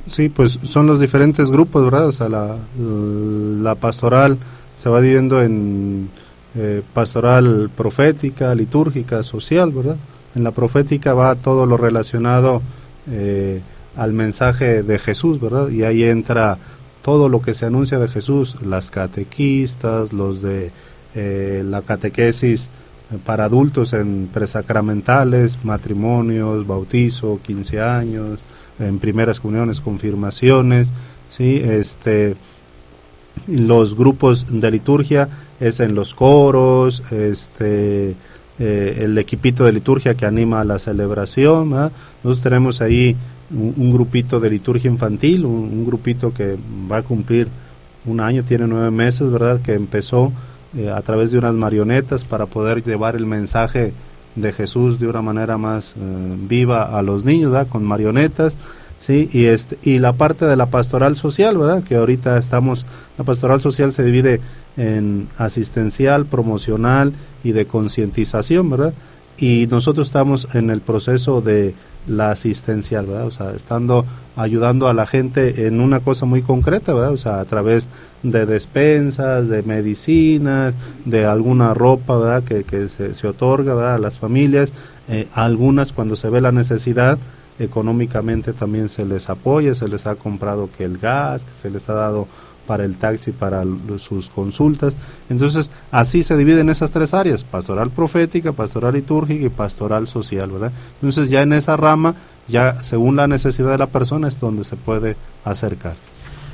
[0.08, 2.08] Sí, pues son los diferentes grupos, ¿verdad?
[2.08, 4.38] O sea, la, la pastoral
[4.76, 6.10] se va dividiendo en
[6.56, 9.98] eh, pastoral profética, litúrgica, social, ¿verdad?
[10.36, 12.62] En la profética va todo lo relacionado
[13.12, 13.62] eh,
[13.96, 15.70] al mensaje de Jesús, ¿verdad?
[15.70, 16.58] Y ahí entra
[17.02, 20.72] todo lo que se anuncia de Jesús, las catequistas, los de
[21.16, 22.70] eh, la catequesis
[23.26, 28.40] para adultos en presacramentales, matrimonios, bautizo, 15 años,
[28.80, 30.90] en primeras comuniones, confirmaciones,
[31.30, 32.36] sí, este
[33.48, 35.30] los grupos de liturgia
[35.60, 38.16] es en los coros, este
[38.60, 41.92] eh, el equipito de liturgia que anima a la celebración, ¿verdad?
[42.24, 43.16] nosotros tenemos ahí
[43.52, 46.58] un, grupito de liturgia infantil, un, un grupito que
[46.92, 47.48] va a cumplir
[48.06, 49.62] un año, tiene nueve meses, ¿verdad?
[49.62, 50.32] Que empezó
[50.78, 53.92] eh, a través de unas marionetas para poder llevar el mensaje
[54.36, 57.68] de Jesús de una manera más eh, viva a los niños, ¿verdad?
[57.68, 58.56] Con marionetas,
[59.00, 61.84] sí, y este y la parte de la pastoral social, ¿verdad?
[61.84, 62.86] Que ahorita estamos
[63.18, 64.42] la pastoral social se divide
[64.78, 68.94] en asistencial, promocional y de concientización, ¿verdad?
[69.40, 71.74] Y nosotros estamos en el proceso de
[72.08, 73.28] la asistencial, ¿verdad?
[73.28, 77.14] O sea, estando ayudando a la gente en una cosa muy concreta, ¿verdad?
[77.14, 77.88] O sea, a través
[78.24, 80.74] de despensas, de medicinas,
[81.06, 82.44] de alguna ropa, ¿verdad?
[82.44, 83.96] Que, que se, se otorga, ¿verdad?
[83.96, 84.74] A las familias,
[85.08, 87.18] eh, algunas cuando se ve la necesidad,
[87.60, 91.90] económicamente también se les apoya, se les ha comprado que el gas, que se les
[91.90, 92.28] ha dado
[92.70, 93.64] para el taxi, para
[93.98, 94.96] sus consultas.
[95.28, 100.72] Entonces, así se dividen esas tres áreas, pastoral profética, pastoral litúrgica y pastoral social, ¿verdad?
[100.94, 102.14] Entonces, ya en esa rama,
[102.48, 105.96] ya según la necesidad de la persona es donde se puede acercar.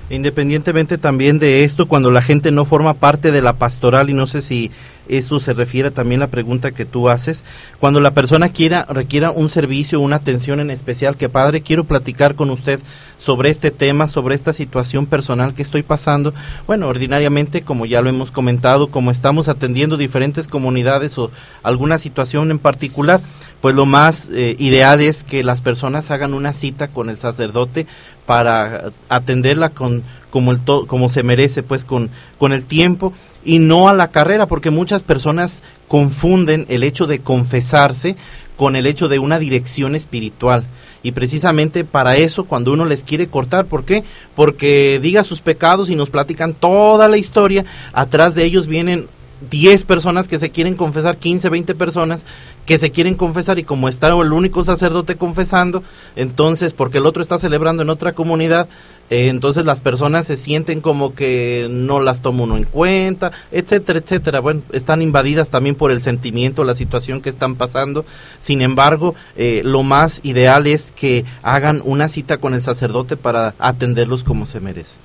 [0.10, 4.26] Independientemente también de esto, cuando la gente no forma parte de la pastoral, y no
[4.26, 4.72] sé si
[5.08, 7.44] eso se refiere también a la pregunta que tú haces,
[7.80, 12.36] cuando la persona quiera, requiera un servicio, una atención en especial, que padre, quiero platicar
[12.36, 12.80] con usted
[13.18, 16.34] sobre este tema, sobre esta situación personal que estoy pasando.
[16.68, 21.32] Bueno, ordinariamente, como ya lo hemos comentado, como estamos atendiendo diferentes comunidades o
[21.64, 23.22] alguna situación en particular,
[23.62, 27.88] pues lo más eh, ideal es que las personas hagan una cita con el sacerdote
[28.26, 30.04] para atenderla con
[30.36, 33.14] como el to- como se merece pues con con el tiempo
[33.46, 38.18] y no a la carrera porque muchas personas confunden el hecho de confesarse
[38.58, 40.66] con el hecho de una dirección espiritual
[41.04, 44.04] y precisamente para eso cuando uno les quiere cortar ¿por qué?
[44.36, 47.64] porque diga sus pecados y nos platican toda la historia
[47.94, 49.08] atrás de ellos vienen
[49.50, 52.26] 10 personas que se quieren confesar, 15, 20 personas
[52.66, 55.84] que se quieren confesar y como está el único sacerdote confesando,
[56.16, 58.68] entonces porque el otro está celebrando en otra comunidad,
[59.10, 64.00] eh, entonces las personas se sienten como que no las toma uno en cuenta, etcétera,
[64.00, 64.40] etcétera.
[64.40, 68.06] Bueno, están invadidas también por el sentimiento, la situación que están pasando.
[68.42, 73.54] Sin embargo, eh, lo más ideal es que hagan una cita con el sacerdote para
[73.60, 74.96] atenderlos como se merece.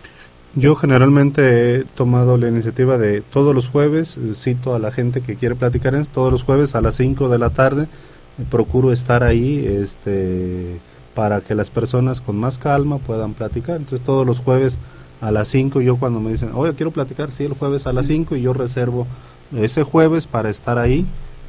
[0.55, 5.37] Yo generalmente he tomado la iniciativa de todos los jueves, cito a la gente que
[5.37, 9.23] quiere platicar en todos los jueves a las 5 de la tarde, eh, procuro estar
[9.23, 10.81] ahí este,
[11.15, 13.77] para que las personas con más calma puedan platicar.
[13.77, 14.79] Entonces todos los jueves
[15.21, 18.07] a las 5 yo cuando me dicen, oye, quiero platicar, sí, el jueves a las
[18.07, 19.07] 5 y yo reservo
[19.55, 21.05] ese jueves para estar ahí,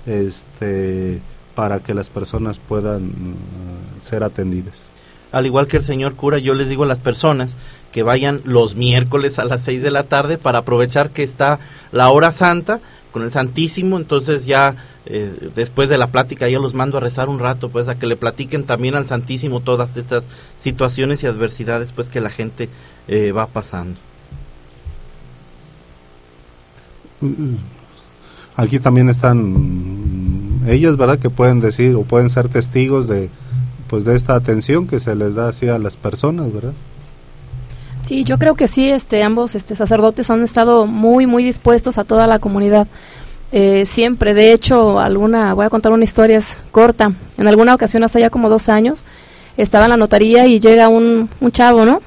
[0.06, 1.22] este,
[1.56, 4.88] para que las personas puedan mm, ser atendidas.
[5.32, 7.56] al igual que el señor cura, yo les digo a las personas
[7.94, 11.60] que vayan los miércoles a las 6 de la tarde para aprovechar que está
[11.92, 12.82] la hora santa
[13.12, 14.76] con el Santísimo, entonces ya
[15.06, 18.08] eh, después de la plática yo los mando a rezar un rato, pues a que
[18.08, 20.24] le platiquen también al Santísimo todas estas
[20.58, 22.70] situaciones y adversidades pues que la gente
[23.08, 24.00] eh, va pasando.
[28.56, 31.20] Aquí también están ellas, ¿verdad?
[31.20, 33.30] Que pueden decir o pueden ser testigos de
[33.88, 36.74] pues de esta atención que se les da así a las personas, ¿verdad?
[38.04, 42.04] Sí, yo creo que sí, este, ambos este, sacerdotes han estado muy, muy dispuestos a
[42.04, 42.88] toda la comunidad.
[43.52, 46.40] Eh, siempre, de hecho, alguna, voy a contar una historia
[46.72, 47.12] corta.
[47.38, 49.06] En alguna ocasión, hace ya como dos años,
[49.58, 52.02] estaba en la notaría y llega un, un chavo, ¿no?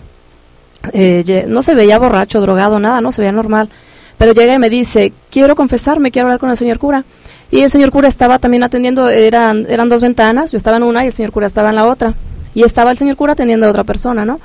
[0.93, 3.69] Eh, no se veía borracho, drogado, nada, no se veía normal.
[4.17, 7.05] Pero llega y me dice, quiero confesarme, quiero hablar con el señor cura.
[7.51, 11.05] Y el señor cura estaba también atendiendo, eran, eran dos ventanas, yo estaba en una
[11.05, 12.15] y el señor cura estaba en la otra.
[12.55, 14.41] Y estaba el señor cura atendiendo a otra persona, ¿no?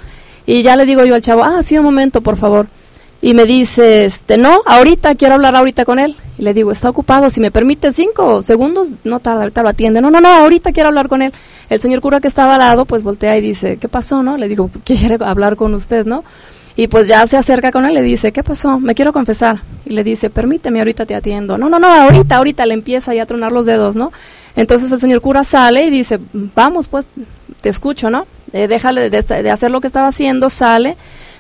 [0.46, 2.68] Y ya le digo yo al chavo, ah, sí, un momento, por favor.
[3.22, 6.16] Y me dice, este, no, ahorita, quiero hablar ahorita con él.
[6.38, 10.02] Y le digo, está ocupado, si me permite cinco segundos, no tarda, ahorita lo atiende.
[10.02, 11.34] No, no, no, ahorita quiero hablar con él.
[11.70, 14.38] El señor cura que estaba al lado, pues voltea y dice, ¿qué pasó, no?
[14.38, 16.24] Le digo, quiere hablar con usted, ¿no?
[16.78, 18.80] Y pues ya se acerca con él, le dice, ¿qué pasó?
[18.80, 19.64] Me quiero confesar.
[19.86, 21.58] Y le dice, permíteme, ahorita te atiendo.
[21.58, 24.14] No, no, no, ahorita, ahorita le empieza ya a tronar los dedos, ¿no?
[24.56, 27.10] Entonces el señor cura sale y dice, vamos, pues,
[27.60, 28.28] te escucho, ¿no?
[28.54, 30.96] Eh, déjale de hacer lo que estaba haciendo, sale.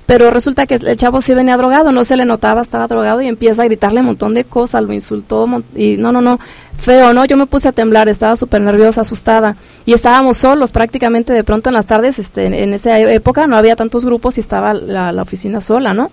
[0.10, 3.28] Pero resulta que el chavo sí venía drogado, no se le notaba, estaba drogado y
[3.28, 6.40] empieza a gritarle un montón de cosas, lo insultó y no, no, no,
[6.80, 7.26] feo, ¿no?
[7.26, 9.56] Yo me puse a temblar, estaba súper nerviosa, asustada
[9.86, 13.76] y estábamos solos prácticamente de pronto en las tardes, este, en, esa época no había
[13.76, 16.10] tantos grupos y estaba la, oficina sola, ¿no?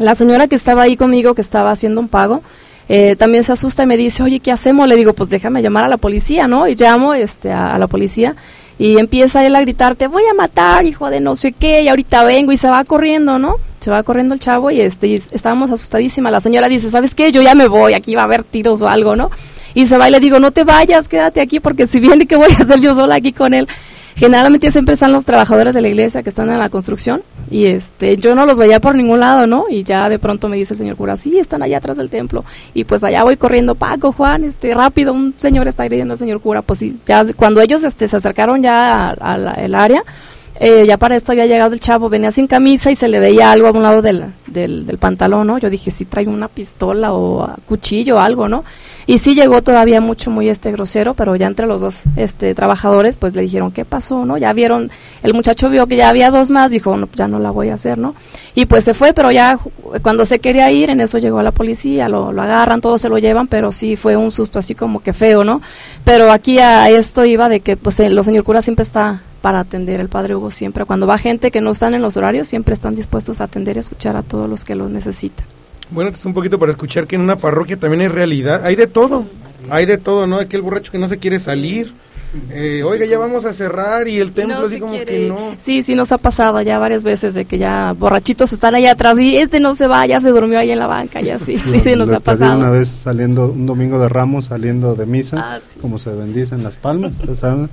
[0.00, 2.42] La señora que estaba ahí conmigo, que estaba haciendo un pago,
[2.88, 4.88] eh, también se asusta y me dice, oye, ¿qué hacemos?
[4.88, 6.66] Le digo, pues déjame llamar a la policía, ¿no?
[6.66, 8.34] Y llamo este, a la policía
[8.78, 11.88] y empieza él a gritar, te voy a matar, hijo de no sé qué, y
[11.88, 13.56] ahorita vengo y se va corriendo, ¿no?
[13.80, 16.32] Se va corriendo el chavo y, este, y estábamos asustadísimas.
[16.32, 17.32] La señora dice, ¿sabes qué?
[17.32, 19.30] Yo ya me voy, aquí va a haber tiros o algo, ¿no?
[19.74, 22.36] Y se va y le digo, no te vayas, quédate aquí porque si viene, ¿qué
[22.36, 23.68] voy a hacer yo sola aquí con él?
[24.18, 28.16] Generalmente siempre están los trabajadores de la iglesia que están en la construcción y este
[28.16, 29.66] yo no los veía por ningún lado, ¿no?
[29.70, 32.44] Y ya de pronto me dice el señor cura, sí, están allá atrás del templo.
[32.74, 36.40] Y pues allá voy corriendo, Paco, Juan, este, rápido, un señor está agrediendo al señor
[36.40, 36.62] cura.
[36.62, 40.02] Pues sí, ya cuando ellos este, se acercaron ya al área,
[40.60, 43.52] eh, ya para esto había llegado el chavo, venía sin camisa y se le veía
[43.52, 45.58] algo a un lado del, del, del pantalón, ¿no?
[45.58, 48.64] Yo dije, sí trae una pistola o cuchillo algo, ¿no?
[49.06, 53.16] Y sí llegó todavía mucho, muy este grosero, pero ya entre los dos este trabajadores,
[53.16, 54.36] pues le dijeron, ¿qué pasó, no?
[54.36, 54.90] Ya vieron,
[55.22, 57.74] el muchacho vio que ya había dos más, dijo, no, ya no la voy a
[57.74, 58.14] hacer, ¿no?
[58.54, 59.58] Y pues se fue, pero ya
[60.02, 63.16] cuando se quería ir, en eso llegó la policía, lo, lo agarran, todos se lo
[63.16, 65.62] llevan, pero sí fue un susto así como que feo, ¿no?
[66.04, 69.60] Pero aquí a esto iba de que, pues, el, los señor cura siempre está para
[69.60, 72.74] atender, el padre Hugo siempre, cuando va gente que no están en los horarios, siempre
[72.74, 75.46] están dispuestos a atender y escuchar a todos los que lo necesitan.
[75.90, 78.64] Bueno, esto es un poquito para escuchar que en una parroquia también hay realidad.
[78.66, 79.24] Hay de todo.
[79.70, 80.36] Hay de todo, ¿no?
[80.38, 81.92] Aquel borracho que no se quiere salir.
[82.50, 85.54] Eh, oiga, ya vamos a cerrar y el templo No así como quiere que no.
[85.56, 89.18] Sí, sí nos ha pasado ya varias veces de que ya borrachitos están allá atrás
[89.18, 91.80] y este no se va, ya se durmió ahí en la banca, ya sí, sí,
[91.80, 92.58] sí nos Le ha pasado.
[92.58, 95.80] Una vez saliendo, un domingo de Ramos, saliendo de misa, Ah, sí.
[95.80, 97.70] como se bendicen las palmas, ustedes saben,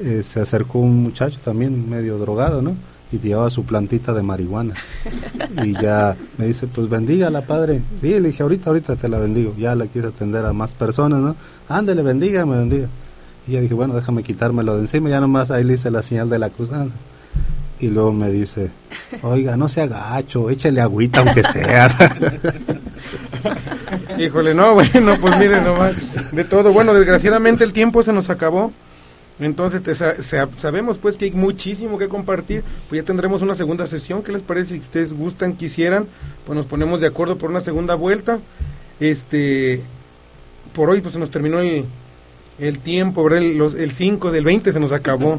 [0.00, 2.76] eh, se acercó un muchacho también medio drogado, ¿no?
[3.10, 4.74] Y llevaba su plantita de marihuana.
[5.64, 7.80] y ya me dice, pues bendígala, padre.
[8.00, 9.54] Sí, le dije, ahorita, ahorita te la bendigo.
[9.58, 11.34] Ya la quise atender a más personas, ¿no?
[11.68, 12.88] Ándele, bendígame, bendiga.
[13.46, 15.08] Y ya dije, bueno, déjame quitármelo de encima.
[15.08, 16.70] Ya nomás ahí le hice la señal de la cruz.
[16.70, 16.94] anda.
[17.80, 18.70] Y luego me dice,
[19.22, 21.88] oiga, no sea gacho, échale agüita aunque sea.
[24.18, 25.92] Híjole, no, bueno, pues miren nomás,
[26.32, 26.72] de todo.
[26.72, 28.72] Bueno, desgraciadamente el tiempo se nos acabó.
[29.40, 32.64] Entonces te sa- sa- sabemos pues que hay muchísimo que compartir.
[32.88, 34.22] Pues ya tendremos una segunda sesión.
[34.22, 34.74] ¿Qué les parece?
[34.74, 36.06] Si ustedes gustan, quisieran,
[36.46, 38.38] pues nos ponemos de acuerdo por una segunda vuelta.
[39.00, 39.80] Este,
[40.72, 41.84] por hoy pues se nos terminó el,
[42.58, 43.38] el tiempo, ¿verdad?
[43.42, 45.34] El, los- el 5 del 20 se nos acabó.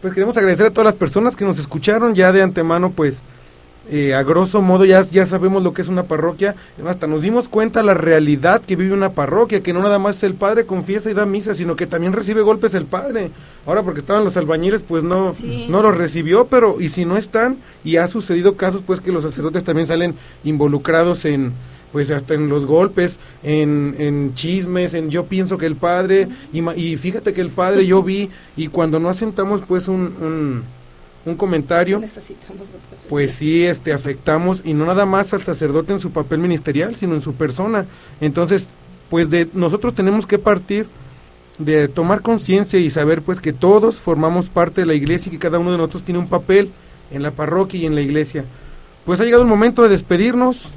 [0.00, 3.22] Pues queremos agradecer a todas las personas que nos escucharon ya de antemano, pues
[3.90, 6.54] eh, a grosso modo ya, ya sabemos lo que es una parroquia,
[6.86, 10.34] hasta nos dimos cuenta la realidad que vive una parroquia, que no nada más el
[10.34, 13.30] padre confiesa y da misa, sino que también recibe golpes el padre.
[13.66, 15.66] Ahora porque estaban los albañiles, pues no, Sí.
[15.68, 19.24] no los recibió, pero y si no están, y ha sucedido casos pues que los
[19.24, 20.14] sacerdotes también salen
[20.44, 21.52] involucrados en
[21.92, 26.60] pues hasta en los golpes, en, en chismes, en yo pienso que el padre, y,
[26.78, 30.62] y fíjate que el padre yo vi, y cuando no asentamos pues un, un,
[31.26, 32.00] un comentario,
[33.10, 37.14] pues sí, este, afectamos y no nada más al sacerdote en su papel ministerial, sino
[37.14, 37.86] en su persona.
[38.20, 38.68] Entonces,
[39.10, 40.86] pues de nosotros tenemos que partir
[41.58, 45.38] de tomar conciencia y saber pues que todos formamos parte de la iglesia y que
[45.38, 46.70] cada uno de nosotros tiene un papel
[47.10, 48.44] en la parroquia y en la iglesia.
[49.04, 50.74] Pues ha llegado el momento de despedirnos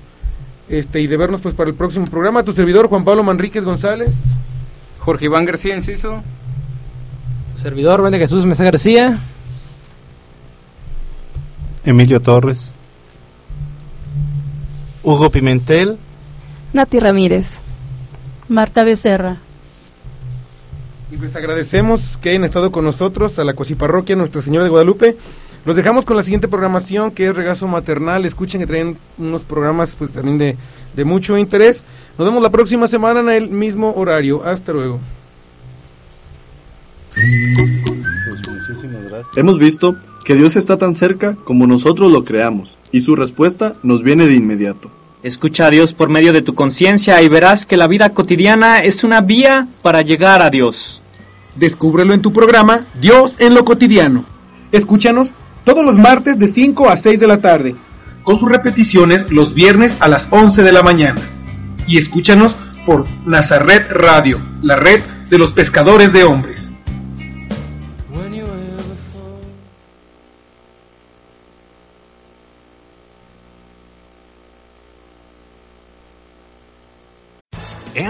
[0.68, 2.44] este y de vernos pues para el próximo programa.
[2.44, 4.16] Tu servidor Juan Pablo Manríquez González.
[5.00, 6.22] Jorge Iván García Enciso.
[7.54, 9.20] Su servidor, Rubén de Jesús Mesa García.
[11.84, 12.74] Emilio Torres.
[15.04, 15.98] Hugo Pimentel.
[16.74, 17.62] Nati Ramírez.
[18.48, 19.38] Marta Becerra.
[21.12, 25.18] Y pues agradecemos que hayan estado con nosotros a la Cuasiparroquia Nuestra Señora de Guadalupe.
[25.66, 28.26] Los dejamos con la siguiente programación que es Regazo Maternal.
[28.26, 30.58] Escuchen que traen unos programas pues también de,
[30.96, 31.84] de mucho interés.
[32.18, 34.44] Nos vemos la próxima semana en el mismo horario.
[34.44, 35.00] Hasta luego.
[37.16, 39.38] Pues muchísimas gracias.
[39.38, 39.96] Hemos visto
[40.30, 44.36] que Dios está tan cerca como nosotros lo creamos y su respuesta nos viene de
[44.36, 44.92] inmediato.
[45.24, 49.04] Escucha a Dios por medio de tu conciencia y verás que la vida cotidiana es
[49.04, 51.02] una vía para llegar a Dios.
[51.56, 54.24] Descúbrelo en tu programa Dios en lo cotidiano.
[54.72, 55.32] Escúchanos
[55.64, 57.76] todos los martes de 5 a 6 de la tarde,
[58.22, 61.22] con sus repeticiones los viernes a las 11 de la mañana.
[61.88, 62.56] Y escúchanos
[62.86, 65.02] por Nazaret Radio, la red
[65.32, 66.72] de los pescadores de hombres.